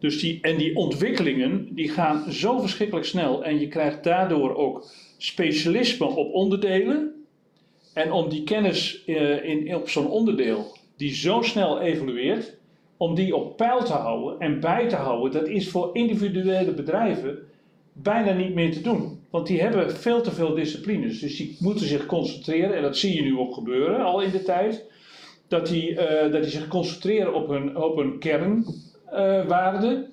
Dus 0.00 0.20
die, 0.20 0.38
en 0.42 0.56
die 0.56 0.76
ontwikkelingen 0.76 1.74
die 1.74 1.88
gaan 1.88 2.32
zo 2.32 2.58
verschrikkelijk 2.58 3.06
snel 3.06 3.44
en 3.44 3.60
je 3.60 3.68
krijgt 3.68 4.04
daardoor 4.04 4.54
ook 4.54 4.90
specialisme 5.18 6.06
op 6.06 6.34
onderdelen. 6.34 7.24
En 7.94 8.12
om 8.12 8.28
die 8.28 8.44
kennis 8.44 9.04
eh, 9.06 9.44
in, 9.44 9.74
op 9.74 9.88
zo'n 9.88 10.10
onderdeel 10.10 10.76
die 10.96 11.14
zo 11.14 11.42
snel 11.42 11.80
evolueert, 11.80 12.56
om 12.96 13.14
die 13.14 13.36
op 13.36 13.56
peil 13.56 13.84
te 13.84 13.92
houden 13.92 14.40
en 14.40 14.60
bij 14.60 14.88
te 14.88 14.96
houden, 14.96 15.32
dat 15.32 15.48
is 15.48 15.68
voor 15.68 15.90
individuele 15.92 16.72
bedrijven 16.72 17.38
bijna 17.92 18.32
niet 18.32 18.54
meer 18.54 18.72
te 18.72 18.80
doen. 18.80 19.20
Want 19.30 19.46
die 19.46 19.60
hebben 19.60 19.90
veel 19.90 20.22
te 20.22 20.30
veel 20.30 20.54
disciplines. 20.54 21.20
Dus 21.20 21.36
die 21.36 21.56
moeten 21.58 21.86
zich 21.86 22.06
concentreren, 22.06 22.76
en 22.76 22.82
dat 22.82 22.96
zie 22.96 23.14
je 23.14 23.22
nu 23.22 23.38
ook 23.38 23.54
gebeuren 23.54 24.04
al 24.04 24.22
in 24.22 24.30
de 24.30 24.42
tijd, 24.42 24.84
dat 25.48 25.66
die, 25.66 25.96
eh, 25.96 26.32
dat 26.32 26.42
die 26.42 26.50
zich 26.50 26.68
concentreren 26.68 27.34
op 27.34 27.48
hun, 27.48 27.76
op 27.76 27.96
hun 27.96 28.18
kernwaarden, 29.10 30.12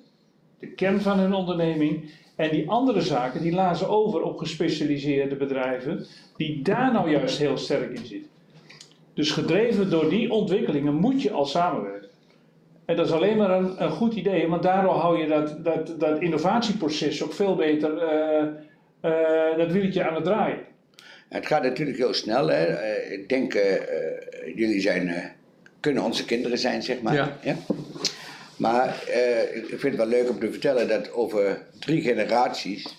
de 0.58 0.66
kern 0.66 1.00
van 1.00 1.18
hun 1.18 1.34
onderneming. 1.34 2.10
En 2.36 2.50
die 2.50 2.70
andere 2.70 3.00
zaken, 3.00 3.42
die 3.42 3.52
laten 3.52 3.76
ze 3.78 3.86
over 3.86 4.22
op 4.22 4.38
gespecialiseerde 4.38 5.36
bedrijven, 5.36 6.06
die 6.36 6.62
daar 6.62 6.92
nou 6.92 7.10
juist 7.10 7.38
heel 7.38 7.56
sterk 7.56 7.90
in 7.90 8.06
zitten. 8.06 8.30
Dus 9.14 9.30
gedreven 9.30 9.90
door 9.90 10.10
die 10.10 10.32
ontwikkelingen 10.32 10.94
moet 10.94 11.22
je 11.22 11.30
al 11.30 11.46
samenwerken. 11.46 12.08
En 12.84 12.96
dat 12.96 13.06
is 13.06 13.12
alleen 13.12 13.36
maar 13.36 13.50
een, 13.50 13.82
een 13.82 13.90
goed 13.90 14.14
idee, 14.14 14.48
want 14.48 14.62
daardoor 14.62 14.94
hou 14.94 15.18
je 15.18 15.26
dat, 15.26 15.64
dat, 15.64 16.00
dat 16.00 16.20
innovatieproces 16.20 17.22
ook 17.22 17.32
veel 17.32 17.54
beter, 17.54 17.98
eh, 17.98 18.42
eh, 19.00 19.56
dat 19.58 19.72
wieltje 19.72 20.08
aan 20.08 20.14
het 20.14 20.24
draaien. 20.24 20.58
Het 21.28 21.46
gaat 21.46 21.62
natuurlijk 21.62 21.98
heel 21.98 22.14
snel. 22.14 22.48
Hè. 22.48 22.64
Eh, 22.64 23.12
ik 23.12 23.28
denk, 23.28 23.54
eh, 23.54 23.74
eh, 23.74 24.56
jullie 24.56 24.80
zijn, 24.80 25.08
eh, 25.08 25.24
kunnen 25.80 26.02
onze 26.02 26.24
kinderen 26.24 26.58
zijn, 26.58 26.82
zeg 26.82 27.00
maar. 27.02 27.14
Ja. 27.14 27.56
Maar 28.58 29.02
eh, 29.08 29.56
ik 29.56 29.64
vind 29.68 29.82
het 29.82 29.96
wel 29.96 30.06
leuk 30.06 30.28
om 30.30 30.38
te 30.38 30.50
vertellen 30.50 30.88
dat 30.88 31.12
over 31.12 31.66
drie 31.78 32.00
generaties 32.02 32.96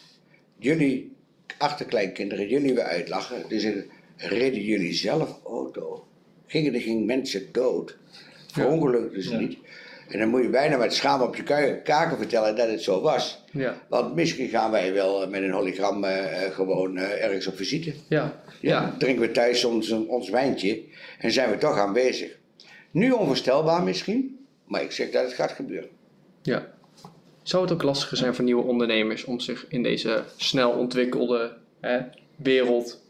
jullie 0.58 1.16
achterkleinkinderen 1.58 2.48
jullie 2.48 2.74
weer 2.74 2.84
uitlachen. 2.84 3.44
Dus 3.48 3.64
eh, 3.64 3.74
reden 4.18 4.62
jullie 4.62 4.94
zelf 4.94 5.40
auto. 5.46 6.08
Gingen 6.48 6.74
er 6.74 6.82
geen 6.82 7.06
mensen 7.06 7.52
dood. 7.52 7.98
Verongelukten 8.52 9.24
ze 9.24 9.32
Ja. 9.32 9.40
niet. 9.40 9.58
En 10.10 10.20
dan 10.20 10.30
moet 10.30 10.42
je 10.42 10.50
bijna 10.50 10.78
met 10.78 10.94
schaam 10.94 11.22
op 11.22 11.36
je 11.36 11.44
kaken 11.84 12.18
vertellen 12.18 12.56
dat 12.56 12.70
het 12.70 12.82
zo 12.82 13.02
was. 13.02 13.44
Ja. 13.52 13.82
Want 13.90 14.16
misschien 14.16 14.48
gaan 14.50 14.72
wij 14.72 14.94
wel 14.94 15.28
met 15.30 15.42
een 15.44 15.52
hologram 15.52 16.04
eh, 16.04 16.44
eh, 16.46 16.54
gewoon 16.54 16.98
eh, 16.98 17.24
ergens 17.24 17.48
op 17.48 17.56
visite. 17.56 17.94
Ja. 18.08 18.42
Ja, 18.62 18.82
Ja. 18.82 18.96
drinken 18.98 19.22
we 19.22 19.32
thuis 19.32 19.64
ons, 19.66 19.92
ons 19.92 20.30
wijntje 20.30 20.82
en 21.20 21.32
zijn 21.32 21.50
we 21.50 21.58
toch 21.58 21.78
aanwezig. 21.78 22.38
Nu 22.92 23.12
onvoorstelbaar 23.12 23.84
misschien, 23.84 24.39
maar 24.70 24.82
ik 24.82 24.92
zeg 24.92 25.10
dat 25.10 25.24
het 25.24 25.34
gaat 25.34 25.52
gebeuren. 25.52 25.90
ja. 26.42 26.78
Zou 27.44 27.64
het 27.64 27.72
ook 27.74 27.84
lastiger 27.84 28.18
zijn 28.18 28.36
voor 28.36 28.44
nieuwe 28.44 28.64
ondernemers 28.64 29.24
om 29.26 29.40
zich 29.40 29.66
in 29.70 29.84
deze 29.84 30.24
snel 30.38 30.72
ontwikkelde 30.72 31.58
hè, 31.80 32.00
wereld 32.36 33.04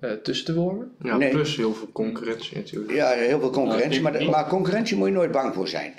eh, 0.00 0.10
tussen 0.12 0.46
te 0.46 0.54
wormen? 0.54 0.92
Ja, 1.02 1.16
Nee. 1.16 1.30
plus 1.30 1.56
heel 1.56 1.74
veel 1.74 1.88
concurrentie 1.92 2.56
natuurlijk. 2.56 2.92
Ja, 2.92 3.10
heel 3.10 3.40
veel 3.40 3.50
concurrentie, 3.50 4.00
Nou, 4.02 4.18
maar, 4.18 4.30
maar 4.30 4.48
concurrentie 4.48 4.96
moet 4.96 5.06
je 5.08 5.12
nooit 5.14 5.32
bang 5.32 5.54
voor 5.54 5.68
zijn. 5.68 5.94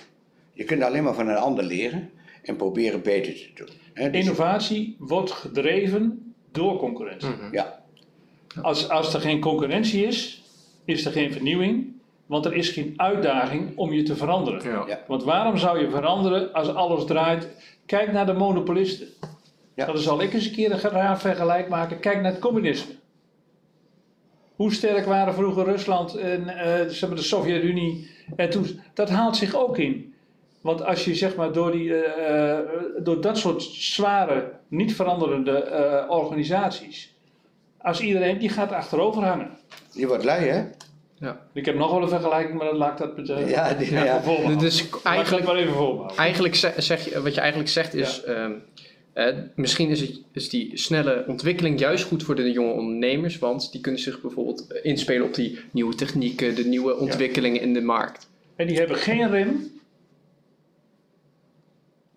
Je 0.53 0.63
kunt 0.63 0.81
alleen 0.83 1.03
maar 1.03 1.13
van 1.13 1.27
een 1.27 1.35
ander 1.35 1.63
leren 1.63 2.09
en 2.43 2.55
proberen 2.55 3.01
beter 3.01 3.33
te 3.33 3.49
doen. 3.55 3.69
Hè, 3.93 4.09
dus- 4.09 4.21
Innovatie 4.21 4.95
wordt 4.99 5.31
gedreven 5.31 6.33
door 6.51 6.77
concurrentie. 6.77 7.29
ja, 7.51 7.83
Als, 8.61 8.89
als 8.89 9.13
er 9.13 9.21
geen 9.21 9.39
concurrentie 9.39 10.05
is, 10.05 10.43
is 10.85 11.05
er 11.05 11.11
geen 11.11 11.31
vernieuwing, 11.31 11.92
want 12.25 12.45
er 12.45 12.53
is 12.53 12.69
geen 12.69 12.93
uitdaging 12.97 13.77
om 13.77 13.93
je 13.93 14.03
te 14.03 14.15
veranderen. 14.15 14.71
Ja. 14.71 14.83
Ja. 14.87 14.99
Want 15.07 15.23
waarom 15.23 15.57
zou 15.57 15.79
je 15.79 15.89
veranderen 15.89 16.53
als 16.53 16.73
alles 16.73 17.05
draait? 17.05 17.47
Kijk 17.85 18.11
naar 18.11 18.25
de 18.25 18.33
monopolisten. 18.33 19.07
Ja. 19.75 19.85
Dan 19.85 19.97
zal 19.97 20.21
ik 20.21 20.33
eens 20.33 20.45
een 20.45 20.53
keer 20.53 20.71
een 20.71 20.79
raar 20.79 21.19
vergelijk 21.19 21.69
maken. 21.69 21.99
Kijk 21.99 22.21
naar 22.21 22.31
het 22.31 22.41
communisme. 22.41 22.93
Hoe 24.55 24.73
sterk 24.73 25.05
waren 25.05 25.33
vroeger 25.33 25.65
Rusland 25.65 26.15
en 26.15 26.47
eh, 26.47 26.87
zeg 26.89 27.09
maar 27.09 27.17
de 27.17 27.23
Sovjet-Unie? 27.23 28.11
En 28.35 28.49
toen, 28.49 28.79
dat 28.93 29.09
haalt 29.09 29.37
zich 29.37 29.55
ook 29.55 29.77
in. 29.77 30.13
Want 30.63 30.83
als 30.83 31.05
je 31.05 31.15
zeg 31.15 31.35
maar 31.35 31.51
door, 31.51 31.71
die, 31.71 31.95
eh, 31.95 32.59
eh, 32.59 32.65
door 33.03 33.21
dat 33.21 33.37
soort 33.37 33.61
zware, 33.63 34.51
niet 34.67 34.95
veranderende 34.95 35.57
eh, 35.57 36.09
organisaties, 36.09 37.15
als 37.77 38.01
iedereen, 38.01 38.37
die 38.37 38.49
gaat 38.49 38.71
achterover 38.71 39.23
hangen. 39.23 39.49
je 39.91 40.07
wordt 40.07 40.23
lui 40.23 40.47
hè? 40.47 40.63
Ik 41.53 41.65
heb 41.65 41.75
nog 41.75 41.91
wel 41.91 42.01
een 42.01 42.09
vergelijking, 42.09 42.57
maar 42.57 42.67
dan 42.67 42.77
laat 42.77 42.91
ik 42.91 42.97
dat 42.97 43.17
met, 43.17 43.29
eh, 43.29 43.49
Ja, 43.49 43.73
die- 43.73 43.91
ja. 43.93 44.21
voor 44.21 44.47
me 44.49 44.55
Dus 44.55 44.89
eigenlijk- 45.03 45.45
maar 45.45 45.55
even 45.55 45.73
voor. 45.73 46.13
Eigenlijk 46.17 46.55
zeg, 46.77 47.09
je, 47.09 47.21
wat 47.21 47.33
je 47.33 47.39
eigenlijk 47.41 47.69
zegt 47.69 47.93
is, 47.93 48.23
ehm, 48.23 48.51
eh, 49.13 49.35
misschien 49.55 49.89
is, 49.89 49.99
het, 50.01 50.19
is 50.31 50.49
die 50.49 50.77
snelle 50.77 51.23
ontwikkeling 51.27 51.79
juist 51.79 52.03
goed 52.05 52.23
voor 52.23 52.35
de 52.35 52.51
jonge 52.51 52.71
ondernemers, 52.73 53.39
want 53.39 53.71
die 53.71 53.81
kunnen 53.81 54.01
zich 54.01 54.21
bijvoorbeeld 54.21 54.67
eh, 54.71 54.85
inspelen 54.85 55.25
op 55.25 55.33
die 55.33 55.59
nieuwe 55.71 55.95
technieken, 55.95 56.55
de 56.55 56.65
nieuwe 56.65 56.97
ontwikkelingen 56.97 57.61
in 57.61 57.73
de 57.73 57.81
markt. 57.81 58.29
En 58.55 58.67
die 58.67 58.77
hebben 58.77 58.97
geen 58.97 59.29
rem 59.29 59.71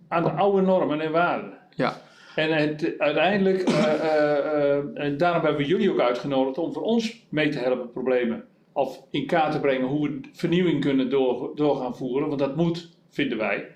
aan 0.08 0.22
de 0.24 0.30
oude 0.30 0.62
normen 0.62 1.00
en 1.00 1.12
waarden. 1.12 1.52
Ja, 1.74 2.00
En 2.34 2.52
het, 2.52 2.94
uiteindelijk, 2.98 3.62
eh, 3.62 3.84
eh, 3.92 4.76
eh, 4.76 4.84
en 4.94 5.16
daarom 5.16 5.42
hebben 5.44 5.60
we 5.62 5.66
jullie 5.68 5.90
ook 5.90 6.00
uitgenodigd 6.00 6.58
om 6.58 6.72
voor 6.72 6.82
ons 6.82 7.26
mee 7.28 7.48
te 7.48 7.58
helpen 7.58 7.90
problemen. 7.92 8.44
Of 8.76 9.02
in 9.10 9.26
kaart 9.26 9.52
te 9.52 9.60
brengen 9.60 9.88
hoe 9.88 10.08
we 10.08 10.20
vernieuwing 10.32 10.80
kunnen 10.80 11.10
door, 11.10 11.50
door 11.54 11.76
gaan 11.76 11.96
voeren. 11.96 12.28
Want 12.28 12.40
dat 12.40 12.56
moet, 12.56 12.96
vinden 13.08 13.38
wij. 13.38 13.66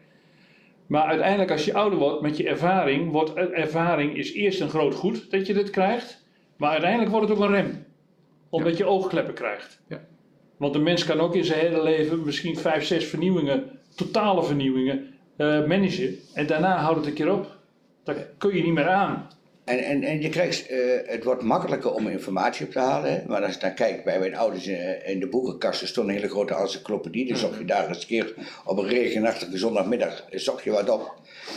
Maar 0.86 1.06
uiteindelijk 1.06 1.50
als 1.50 1.64
je 1.64 1.74
ouder 1.74 1.98
wordt 1.98 2.20
met 2.20 2.36
je 2.36 2.48
ervaring, 2.48 3.10
wordt 3.10 3.34
ervaring 3.34 4.16
is 4.16 4.32
eerst 4.32 4.60
een 4.60 4.68
groot 4.68 4.94
goed 4.94 5.30
dat 5.30 5.46
je 5.46 5.54
dit 5.54 5.70
krijgt. 5.70 6.24
Maar 6.56 6.70
uiteindelijk 6.70 7.10
wordt 7.10 7.28
het 7.28 7.38
ook 7.38 7.44
een 7.44 7.50
rem. 7.50 7.84
Omdat 8.48 8.76
je 8.76 8.84
oogkleppen 8.84 9.34
krijgt. 9.34 9.80
Ja. 9.88 10.04
Want 10.56 10.74
een 10.74 10.82
mens 10.82 11.04
kan 11.04 11.20
ook 11.20 11.34
in 11.34 11.44
zijn 11.44 11.60
hele 11.60 11.82
leven 11.82 12.24
misschien 12.24 12.56
vijf, 12.56 12.84
zes 12.84 13.04
vernieuwingen, 13.04 13.64
totale 13.94 14.44
vernieuwingen, 14.44 15.14
eh, 15.36 15.66
managen. 15.66 16.18
En 16.34 16.46
daarna 16.46 16.76
houdt 16.76 16.98
het 16.98 17.06
een 17.06 17.14
keer 17.14 17.32
op. 17.32 17.56
Dat 18.04 18.16
kun 18.38 18.56
je 18.56 18.62
niet 18.62 18.74
meer 18.74 18.88
aan. 18.88 19.28
En, 19.70 19.78
en, 19.84 20.02
en 20.02 20.20
je 20.20 20.28
krijgt, 20.28 20.66
eh, 20.66 20.78
het 21.04 21.24
wordt 21.24 21.42
makkelijker 21.42 21.92
om 21.94 22.08
informatie 22.08 22.66
op 22.66 22.72
te 22.72 22.78
halen. 22.78 23.12
Hè? 23.12 23.20
Maar 23.26 23.42
als 23.44 23.54
je 23.54 23.60
dan 23.60 23.74
kijkt, 23.74 24.04
bij 24.04 24.18
mijn 24.18 24.36
ouders 24.36 24.66
in, 24.66 25.06
in 25.06 25.20
de 25.20 25.26
boekenkasten 25.28 25.88
stond 25.88 26.08
een 26.08 26.14
hele 26.14 26.28
grote 26.28 26.54
encyclopedie. 26.54 27.26
Dus 27.26 27.40
zocht 27.40 27.58
je 27.58 27.64
daar 27.64 27.88
eens 27.88 28.00
een 28.00 28.06
keer 28.06 28.34
op 28.64 28.78
een 28.78 28.88
regenachtige 28.88 29.58
zondagmiddag, 29.58 30.26
eh, 30.30 30.38
zocht 30.38 30.64
je 30.64 30.70
wat 30.70 30.90
op. 30.90 31.14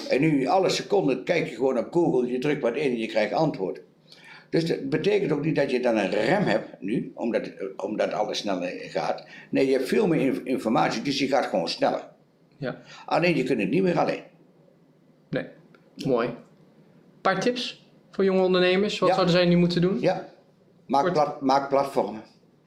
En 0.10 0.22
nu, 0.22 0.46
alle 0.48 0.70
seconden, 0.70 1.24
kijk 1.24 1.48
je 1.50 1.56
gewoon 1.56 1.78
op 1.78 1.88
Google, 1.94 2.32
je 2.32 2.40
drukt 2.40 2.62
wat 2.62 2.76
in 2.76 2.92
en 2.92 2.98
je 2.98 3.08
krijgt 3.08 3.34
antwoord. 3.34 3.82
Dus 4.50 4.66
dat 4.66 4.90
betekent 4.90 5.32
ook 5.32 5.44
niet 5.46 5.56
dat 5.56 5.72
je 5.72 5.80
dan 5.80 5.98
een 5.98 6.10
rem 6.10 6.44
hebt 6.44 6.70
nu, 6.82 7.12
omdat, 7.16 7.50
omdat 7.78 8.14
alles 8.14 8.38
sneller 8.38 8.70
gaat. 8.80 9.26
Nee, 9.50 9.66
je 9.68 9.74
hebt 9.74 9.88
veel 9.88 10.08
meer 10.08 10.20
inf- 10.22 10.42
informatie, 10.44 11.02
dus 11.02 11.20
je 11.20 11.28
gaat 11.28 11.46
gewoon 11.46 11.70
sneller. 11.70 12.08
ja, 12.58 12.82
Alleen 13.06 13.36
je 13.38 13.44
kunt 13.44 13.60
het 13.60 13.70
niet 13.70 13.84
meer 13.84 14.00
alleen. 14.00 14.22
nee. 15.30 15.46
Mooi. 16.06 16.28
Een 16.28 16.36
paar 17.22 17.40
tips 17.40 17.83
voor 18.14 18.24
jonge 18.24 18.42
ondernemers. 18.44 19.00
Wat 19.00 19.10
Ja. 19.10 19.16
zouden 19.16 19.36
zij 19.36 19.46
nu 19.46 19.56
moeten 19.56 19.82
doen? 19.82 20.00
Ja, 20.00 20.28
maak, 20.86 21.14
plat, 21.14 21.42
maak 21.42 21.70
platformen. 21.70 22.22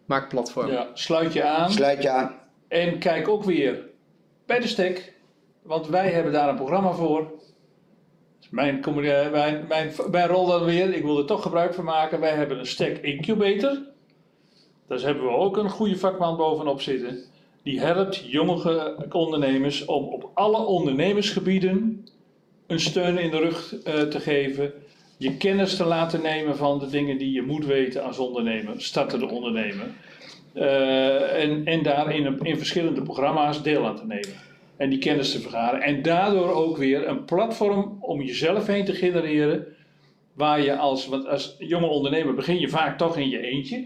Maak 0.04 0.28
platform. 0.28 0.70
Ja, 0.70 0.87
sluit 0.94 1.32
je 1.32 1.44
aan. 1.44 1.70
Sluit 1.70 2.02
je 2.02 2.11
aan. 2.11 2.35
En 2.68 2.98
kijk 2.98 3.28
ook 3.28 3.44
weer 3.44 3.80
bij 4.46 4.61
de 4.61 4.66
stek, 4.66 5.14
want 5.62 5.87
wij 5.88 6.11
hebben 6.11 6.32
daar 6.32 6.48
een 6.48 6.56
programma 6.56 6.92
voor. 6.92 7.35
Mijn, 8.50 8.80
commu- 8.82 9.09
eh, 9.09 9.30
mijn, 9.30 9.64
mijn, 9.68 9.92
mijn 10.11 10.28
rol 10.28 10.46
dan 10.46 10.64
weer, 10.64 10.94
ik 10.94 11.02
wil 11.02 11.18
er 11.18 11.24
toch 11.26 11.42
gebruik 11.42 11.74
van 11.74 11.85
maken. 11.85 12.20
Wij 12.20 12.35
hebben 12.35 12.59
een 12.59 12.66
stek 12.66 12.98
incubator. 12.98 13.78
Daar 14.87 15.00
hebben 15.00 15.24
we 15.24 15.30
ook 15.30 15.56
een 15.56 15.70
goede 15.70 15.98
vakman 15.98 16.37
bovenop 16.37 16.80
zitten. 16.80 17.18
Die 17.62 17.80
helpt 17.80 18.16
jonge 18.16 18.96
ondernemers 19.11 19.85
om 19.85 20.04
op 20.04 20.30
alle 20.35 20.59
ondernemersgebieden 20.66 22.06
een 22.66 22.80
steun 22.80 23.18
in 23.18 23.30
de 23.30 23.38
rug 23.38 23.82
eh, 23.82 24.02
te 24.02 24.20
geven. 24.20 24.72
Je 25.16 25.37
kennis 25.37 25.76
te 25.76 25.85
laten 25.85 26.22
nemen 26.22 26.57
van 26.57 26.79
de 26.79 26.88
dingen 26.88 27.18
die 27.18 27.33
je 27.33 27.42
moet 27.42 27.66
weten 27.66 28.05
als 28.05 28.18
ondernemer, 28.18 28.83
startende 28.83 29.29
ondernemer. 29.29 29.87
Eh, 30.52 31.42
en, 31.42 31.64
en 31.64 31.83
daar 31.83 32.14
in, 32.14 32.38
in 32.42 32.57
verschillende 32.57 33.02
programma's 33.02 33.62
deel 33.62 33.87
aan 33.87 33.96
te 33.96 34.07
nemen. 34.07 34.44
En 34.76 34.90
die 34.90 34.98
kennis 34.98 35.33
te 35.33 35.40
vergaren. 35.40 35.83
En 35.83 36.02
daardoor 36.02 36.52
ook 36.52 36.76
weer 36.76 37.09
een 37.09 37.24
platform 37.24 37.96
om 38.00 38.22
jezelf 38.22 38.66
heen 38.66 38.85
te 38.85 38.92
genereren. 38.92 39.66
Waar 40.33 40.61
je 40.61 40.76
als, 40.76 41.11
als 41.26 41.57
jonge 41.59 41.87
ondernemer 41.87 42.35
begin 42.35 42.61
je 42.61 42.68
vaak 42.68 42.98
toch 42.98 43.16
in 43.16 43.29
je 43.29 43.40
eentje. 43.40 43.85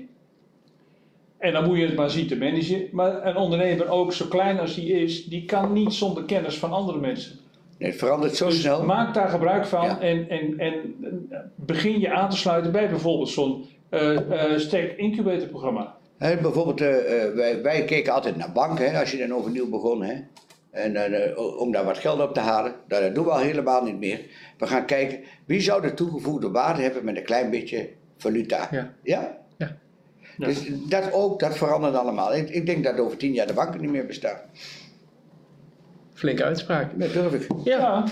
En 1.38 1.52
dan 1.52 1.64
moet 1.64 1.78
je 1.78 1.86
het 1.86 1.96
maar 1.96 2.10
zien 2.10 2.26
te 2.26 2.36
managen. 2.36 2.88
Maar 2.92 3.26
een 3.26 3.36
ondernemer, 3.36 3.88
ook 3.88 4.12
zo 4.12 4.26
klein 4.26 4.58
als 4.60 4.74
die 4.74 4.92
is, 4.92 5.24
die 5.24 5.44
kan 5.44 5.72
niet 5.72 5.92
zonder 5.92 6.24
kennis 6.24 6.58
van 6.58 6.72
andere 6.72 6.98
mensen. 6.98 7.38
Nee, 7.80 7.90
het 7.90 7.98
verandert 7.98 8.36
zo 8.36 8.46
Dus 8.46 8.60
snel. 8.60 8.84
maak 8.84 9.14
daar 9.14 9.28
gebruik 9.28 9.66
van 9.66 9.84
Ja. 9.84 10.00
en, 10.00 10.28
en, 10.28 10.58
en 10.58 10.96
begin 11.54 12.00
je 12.00 12.12
aan 12.12 12.30
te 12.30 12.36
sluiten 12.36 12.72
bij 12.72 12.88
bijvoorbeeld 12.88 13.28
zo'n 13.28 13.64
eh 13.88 14.52
eh 14.52 14.58
Stack 14.58 14.90
Incubator 14.96 15.48
programma. 15.48 15.94
Hè, 16.18 16.36
bijvoorbeeld, 16.36 16.80
eh, 16.80 17.22
eh, 17.24 17.34
wij, 17.34 17.62
wij 17.62 17.84
keken 17.84 18.12
altijd 18.12 18.36
naar 18.36 18.52
banken, 18.52 18.90
hè, 18.92 19.00
als 19.00 19.10
je 19.10 19.18
dan 19.18 19.34
overnieuw 19.34 19.68
begon. 19.70 20.02
Hè. 20.02 20.14
En, 20.70 20.96
om 21.58 21.72
daar 21.72 21.84
wat 21.84 21.98
geld 21.98 22.20
op 22.20 22.34
te 22.34 22.40
halen. 22.40 22.74
Dat 22.88 23.14
doen 23.14 23.24
we 23.24 23.30
al 23.30 23.38
helemaal 23.38 23.82
niet 23.84 23.98
meer. 23.98 24.20
We 24.58 24.66
gaan 24.66 24.84
kijken, 24.86 25.18
wie 25.44 25.60
zou 25.60 25.82
de 25.82 25.94
toegevoegde 25.94 26.50
waarde 26.50 26.82
hebben 26.82 27.04
met 27.04 27.16
een 27.16 27.22
klein 27.24 27.50
beetje 27.50 27.88
valuta? 28.16 28.68
Ja. 28.70 28.92
Ja? 29.02 29.36
Ja. 29.58 29.76
Dus 30.36 30.70
dat 30.88 31.12
ook, 31.12 31.40
dat 31.40 31.56
verandert 31.56 31.94
allemaal. 31.94 32.34
Ik, 32.34 32.48
ik 32.50 32.66
denk 32.66 32.84
dat 32.84 32.98
over 32.98 33.16
tien 33.16 33.32
jaar 33.32 33.46
de 33.46 33.52
banken 33.52 33.80
niet 33.80 33.90
meer 33.90 34.06
bestaan. 34.06 34.38
Flinke 36.20 36.44
uitspraak. 36.44 36.98
Dat 36.98 37.12
durf 37.12 37.32
ik. 37.32 37.46
Ja. 37.64 38.04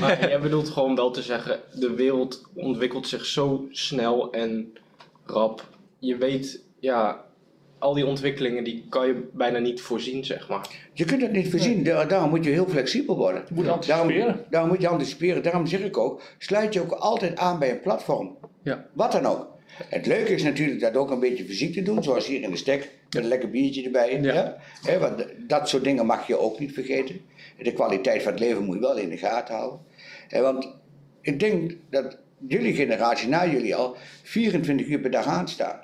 Maar 0.00 0.28
jij 0.28 0.40
bedoelt 0.40 0.68
gewoon 0.68 0.94
wel 0.94 1.10
te 1.10 1.22
zeggen, 1.22 1.60
de 1.74 1.94
wereld 1.94 2.42
ontwikkelt 2.54 3.08
zich 3.08 3.24
zo 3.24 3.66
snel 3.70 4.32
en 4.32 4.72
rap. 5.24 5.68
Je 5.98 6.16
weet, 6.16 6.60
ja, 6.78 7.24
al 7.78 7.94
die 7.94 8.06
ontwikkelingen 8.06 8.64
die 8.64 8.86
kan 8.88 9.06
je 9.06 9.28
bijna 9.32 9.58
niet 9.58 9.80
voorzien, 9.80 10.24
zeg 10.24 10.48
maar. 10.48 10.68
Je 10.92 11.04
kunt 11.04 11.22
het 11.22 11.32
niet 11.32 11.50
voorzien, 11.50 11.84
Daar- 11.84 12.08
daarom 12.08 12.30
moet 12.30 12.44
je 12.44 12.50
heel 12.50 12.68
flexibel 12.68 13.16
worden. 13.16 13.44
Je 13.48 13.54
moet 13.54 13.68
anticiperen. 13.68 14.18
Daarom, 14.26 14.44
daarom 14.50 14.70
moet 14.70 14.80
je 14.80 14.88
anticiperen. 14.88 15.42
Daarom 15.42 15.66
zeg 15.66 15.80
ik 15.80 15.96
ook, 15.96 16.22
sluit 16.38 16.72
je 16.74 16.80
ook 16.80 16.92
altijd 16.92 17.36
aan 17.38 17.58
bij 17.58 17.70
een 17.70 17.80
platform. 17.80 18.36
Ja. 18.62 18.86
Wat 18.92 19.12
dan 19.12 19.26
ook. 19.26 19.54
Het 19.88 20.06
leuke 20.06 20.32
is 20.32 20.42
natuurlijk 20.42 20.80
dat 20.80 20.96
ook 20.96 21.10
een 21.10 21.20
beetje 21.20 21.44
fysiek 21.44 21.72
te 21.72 21.82
doen, 21.82 22.02
zoals 22.02 22.26
hier 22.26 22.42
in 22.42 22.50
de 22.50 22.56
stek, 22.56 22.90
een 23.10 23.24
lekker 23.24 23.50
biertje 23.50 23.84
erbij. 23.84 24.20
Ja. 24.20 24.56
Want 25.00 25.24
dat 25.48 25.68
soort 25.68 25.84
dingen 25.84 26.06
mag 26.06 26.26
je 26.26 26.38
ook 26.38 26.58
niet 26.58 26.72
vergeten. 26.72 27.20
De 27.62 27.72
kwaliteit 27.72 28.22
van 28.22 28.32
het 28.32 28.40
leven 28.40 28.64
moet 28.64 28.74
je 28.74 28.80
wel 28.80 28.96
in 28.96 29.08
de 29.08 29.16
gaten 29.16 29.54
houden. 29.54 29.80
Hè, 30.28 30.40
want 30.40 30.68
ik 31.20 31.40
denk 31.40 31.76
dat 31.90 32.18
jullie 32.48 32.74
generatie, 32.74 33.28
na 33.28 33.46
jullie 33.46 33.74
al, 33.76 33.96
24 34.22 34.86
uur 34.86 34.98
per 34.98 35.10
dag 35.10 35.26
aanstaan. 35.26 35.80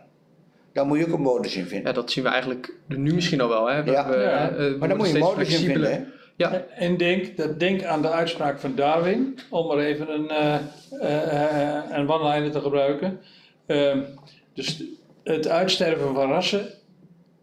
Daar 0.72 0.86
moet 0.86 0.98
je 0.98 1.06
ook 1.06 1.12
een 1.12 1.20
modus 1.20 1.56
in 1.56 1.66
vinden. 1.66 1.86
ja, 1.88 1.92
dat 1.94 2.10
zien 2.10 2.24
we 2.24 2.30
eigenlijk 2.30 2.74
nu 2.88 3.14
misschien 3.14 3.40
al 3.40 3.48
wel. 3.48 3.70
Hè? 3.70 3.82
We, 3.84 3.90
Ja. 3.90 4.08
we, 4.08 4.16
Ja. 4.16 4.48
eh, 4.50 4.56
we 4.56 4.76
maar 4.78 4.88
daar 4.88 4.96
worden 4.96 4.96
moet 4.96 5.06
je 5.06 5.12
steeds 5.12 5.26
modus 5.26 5.52
in 5.60 5.66
vinden. 5.70 5.92
Hè? 5.92 6.00
Ja, 6.36 6.64
En 6.74 6.96
denk, 6.96 7.36
dat 7.36 7.60
denk 7.60 7.82
aan 7.84 8.02
de 8.02 8.10
uitspraak 8.10 8.58
van 8.60 8.74
Darwin, 8.74 9.38
om 9.50 9.66
maar 9.66 9.78
even 9.78 10.12
een, 10.14 10.28
eh, 10.30 10.54
eh, 11.00 11.76
eh, 11.76 11.84
een 11.90 12.10
one-liner 12.10 12.50
te 12.50 12.60
gebruiken. 12.60 13.20
Ehm, 13.66 14.00
dus 14.54 14.82
het 15.24 15.48
uitsterven 15.48 16.14
van 16.14 16.30
rassen, 16.30 16.66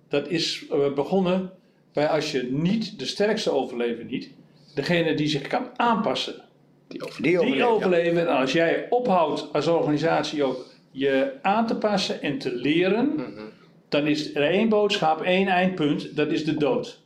dat 0.09 0.27
is 0.29 0.65
eh, 0.71 0.93
begonnen 0.93 1.51
bij 1.93 2.07
als 2.07 2.31
je 2.31 2.47
niet, 2.51 2.99
de 2.99 3.05
sterkste 3.05 3.51
overleven 3.51 4.07
niet, 4.07 4.29
degene 4.75 5.13
die 5.13 5.27
zich 5.27 5.41
kan 5.47 5.67
aanpassen, 5.75 6.41
Die 6.87 7.03
over. 7.05 7.21
Die 7.21 7.31
die 7.31 7.39
overleven. 7.39 7.65
ja. 7.67 7.73
overleven. 7.73 8.27
En 8.27 8.37
als 8.37 8.51
jij 8.51 8.85
ophoudt 8.89 9.53
als 9.53 9.67
organisatie 9.67 10.43
ook 10.43 10.65
je 10.91 11.33
aan 11.41 11.67
te 11.67 11.75
passen 11.75 12.21
en 12.21 12.37
te 12.37 12.55
leren, 12.55 13.13
Mhm. 13.15 13.41
dan 13.89 14.07
is 14.07 14.35
er 14.35 14.41
één 14.43 14.69
boodschap, 14.69 15.21
één 15.21 15.47
eindpunt, 15.47 16.15
dat 16.15 16.31
is 16.31 16.45
de 16.45 16.57
dood. 16.57 17.01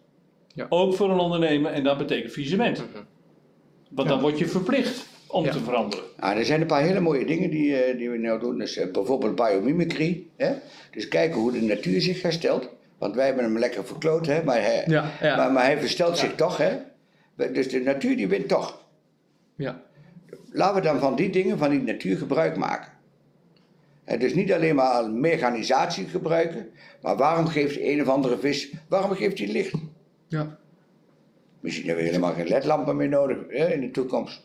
Ja. 0.56 0.66
Ook 0.70 0.94
voor 0.94 1.10
een 1.10 1.20
ondernemer 1.20 1.72
en 1.72 1.84
dat 1.84 1.98
betekent 1.98 2.32
faillissement. 2.32 2.78
Mhm. 2.78 3.04
Want 3.90 4.08
Ja. 4.08 4.14
dan 4.14 4.24
word 4.24 4.40
je 4.40 4.46
verplicht 4.46 5.06
om 5.28 5.46
Ja. 5.46 5.52
te 5.52 5.60
veranderen. 5.60 6.06
Ah, 6.20 6.38
er 6.38 6.46
zijn 6.46 6.62
een 6.62 6.68
paar 6.68 6.82
hele 6.84 7.00
mooie 7.00 7.26
dingen 7.26 7.50
die, 7.50 7.76
eh, 7.76 7.98
die 7.98 8.10
we 8.10 8.18
nu 8.18 8.40
doen. 8.40 8.58
Dus, 8.58 8.76
eh, 8.78 8.92
bijvoorbeeld 8.92 9.36
biomimicry. 9.36 10.24
Hè? 10.38 10.54
Dus 10.92 11.08
kijken 11.08 11.40
hoe 11.40 11.52
de 11.52 11.62
natuur 11.62 12.02
zich 12.02 12.22
herstelt. 12.22 12.70
Want 13.04 13.16
wij 13.16 13.26
hebben 13.26 13.44
hem 13.44 13.58
lekker 13.58 13.86
verkloot, 13.86 14.26
hè? 14.26 14.44
Maar, 14.44 14.62
hij, 14.62 14.84
Ja, 14.88 15.12
ja. 15.22 15.36
maar, 15.36 15.52
maar 15.52 15.64
hij 15.64 15.80
verstelt 15.80 16.18
zich 16.18 16.36
toch. 16.36 16.58
Hè? 16.58 16.78
Dus 17.36 17.70
de 17.70 17.80
natuur 17.80 18.18
die 18.18 18.28
wint 18.28 18.48
toch. 18.48 18.86
Ja. 19.56 19.82
Laten 20.52 20.76
we 20.76 20.82
dan 20.82 21.00
van 21.00 21.16
die 21.16 21.30
dingen, 21.30 21.58
van 21.58 21.70
die 21.70 21.82
natuur 21.82 22.18
gebruik 22.18 22.58
maken. 22.58 22.92
En 24.04 24.20
dus 24.20 24.34
niet 24.34 24.54
alleen 24.54 24.76
maar 24.76 25.10
mechanisatie 25.10 26.08
gebruiken. 26.08 26.70
Maar 27.02 27.18
waarom 27.18 27.48
geeft 27.48 27.80
een 27.80 28.02
of 28.02 28.08
andere 28.08 28.38
vis, 28.38 28.72
waarom 28.88 29.12
geeft 29.12 29.38
hij 29.38 29.48
licht? 29.48 29.74
Ja. 30.28 30.58
Misschien 31.60 31.86
hebben 31.86 32.04
we 32.04 32.10
helemaal 32.10 32.34
geen 32.34 32.48
ledlampen 32.48 32.96
meer 32.96 33.10
nodig 33.10 33.38
hè, 33.48 33.68
in 33.68 33.82
de 33.82 33.92
toekomst. 33.92 34.42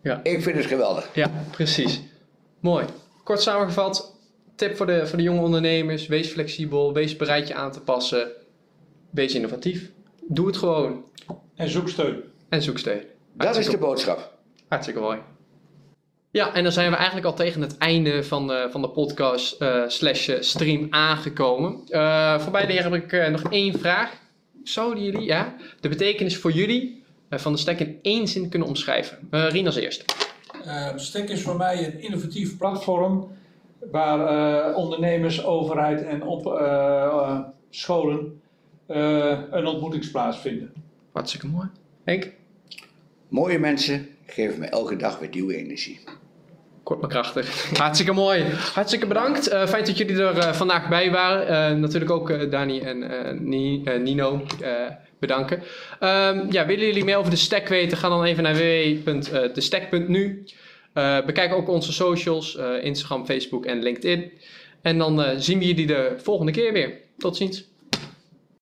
Ja. 0.00 0.20
Ik 0.22 0.42
vind 0.42 0.56
het 0.56 0.66
geweldig. 0.66 1.10
Ja, 1.14 1.30
precies. 1.50 2.02
Mooi. 2.60 2.86
Kort 3.24 3.40
samengevat, 3.40 4.15
tip 4.56 4.76
voor 4.76 4.86
de, 4.86 5.06
voor 5.06 5.16
de 5.18 5.24
jonge 5.24 5.40
ondernemers: 5.40 6.06
wees 6.06 6.28
flexibel, 6.28 6.92
wees 6.92 7.16
bereid 7.16 7.48
je 7.48 7.54
aan 7.54 7.72
te 7.72 7.80
passen, 7.80 8.28
wees 9.10 9.34
innovatief. 9.34 9.90
Doe 10.28 10.46
het 10.46 10.56
gewoon 10.56 11.04
En 11.54 11.68
zoek 11.68 11.88
steun. 11.88 12.22
en 12.48 12.62
zoek 12.62 12.78
steun. 12.78 13.02
Dat 13.32 13.56
is 13.56 13.66
de 13.68 13.78
boodschap. 13.78 14.32
Hartstikke 14.68 15.00
mooi. 15.00 15.18
Ja, 16.30 16.54
en 16.54 16.62
dan 16.62 16.72
zijn 16.72 16.90
we 16.90 16.96
eigenlijk 16.96 17.26
al 17.26 17.34
tegen 17.34 17.60
het 17.60 17.78
einde 17.78 18.24
van 18.24 18.46
de, 18.46 18.68
van 18.70 18.82
de 18.82 18.88
podcast 18.88 19.60
eh, 19.60 19.82
slash 19.86 20.28
eh, 20.28 20.40
stream 20.40 20.86
aangekomen. 20.90 21.80
Eh, 21.88 22.40
voor 22.40 22.52
beide 22.52 22.72
heren 22.72 22.92
heb 22.92 23.02
ik 23.02 23.12
eh, 23.12 23.28
nog 23.28 23.52
één 23.52 23.78
vraag. 23.78 24.10
Zouden 24.64 25.04
jullie 25.04 25.22
ja, 25.22 25.54
de 25.80 25.88
betekenis 25.88 26.36
voor 26.36 26.52
jullie 26.52 27.04
van 27.30 27.52
de 27.52 27.58
stack 27.58 27.78
in 27.78 27.98
één 28.02 28.28
zin 28.28 28.48
kunnen 28.48 28.68
omschrijven? 28.68 29.18
Rien 29.30 29.66
als 29.66 29.76
eerste. 29.76 30.04
Uh, 30.66 30.88
Stek 30.96 31.28
is 31.28 31.42
voor 31.42 31.56
mij 31.56 31.84
een 31.86 32.00
innovatief 32.00 32.56
platform 32.56 33.28
waar 33.90 34.26
eh, 34.68 34.76
ondernemers, 34.76 35.44
overheid 35.44 36.02
en 36.04 36.22
op, 36.22 36.46
eh, 36.46 37.02
eh, 37.04 37.38
scholen 37.70 38.40
eh, 38.86 39.38
een 39.50 39.66
ontmoetingsplaats 39.66 40.38
vinden. 40.38 40.72
Hartstikke 41.12 41.46
mooi. 41.46 41.68
Henk? 42.04 42.32
Mooie 43.28 43.58
mensen 43.58 44.08
geven 44.26 44.58
me 44.58 44.66
elke 44.66 44.96
dag 44.96 45.18
weer 45.18 45.28
nieuwe 45.32 45.56
energie. 45.56 46.00
Kort 46.82 47.00
maar 47.00 47.10
krachtig. 47.10 47.78
Hartstikke 47.78 48.12
mooi. 48.12 48.42
Hartstikke 48.74 49.06
bedankt. 49.06 49.48
Eh, 49.48 49.66
fijn 49.66 49.84
dat 49.84 49.98
jullie 49.98 50.22
er 50.22 50.54
vandaag 50.54 50.88
bij 50.88 51.10
waren. 51.10 51.48
Eh, 51.48 51.76
natuurlijk 51.76 52.10
ook 52.10 52.30
eh, 52.30 52.50
Dani 52.50 52.80
en 52.80 53.02
eh, 53.10 53.40
Ni- 53.40 53.82
eh, 53.84 54.00
Nino 54.00 54.42
eh, 54.62 54.70
bedanken. 55.18 55.62
Ehm, 56.00 56.46
ja, 56.50 56.66
willen 56.66 56.86
jullie 56.86 57.04
meer 57.04 57.16
over 57.16 57.30
de 57.30 57.36
stack 57.36 57.68
weten? 57.68 57.98
Ga 57.98 58.08
dan 58.08 58.24
even 58.24 58.42
naar 58.42 58.54
www.destack.nu. 58.54 60.44
Eh 60.96 61.24
bekijk 61.24 61.52
ook 61.52 61.68
onze 61.68 61.92
socials, 61.92 62.56
eh, 62.56 62.84
Instagram, 62.84 63.26
Facebook 63.26 63.66
en 63.66 63.82
LinkedIn. 63.82 64.32
En 64.82 64.98
dan 64.98 65.22
eh, 65.22 65.36
zien 65.38 65.58
we 65.58 65.66
jullie 65.66 65.86
de 65.86 66.14
volgende 66.16 66.52
keer 66.52 66.72
weer. 66.72 67.00
Tot 67.18 67.36
ziens. 67.36 67.64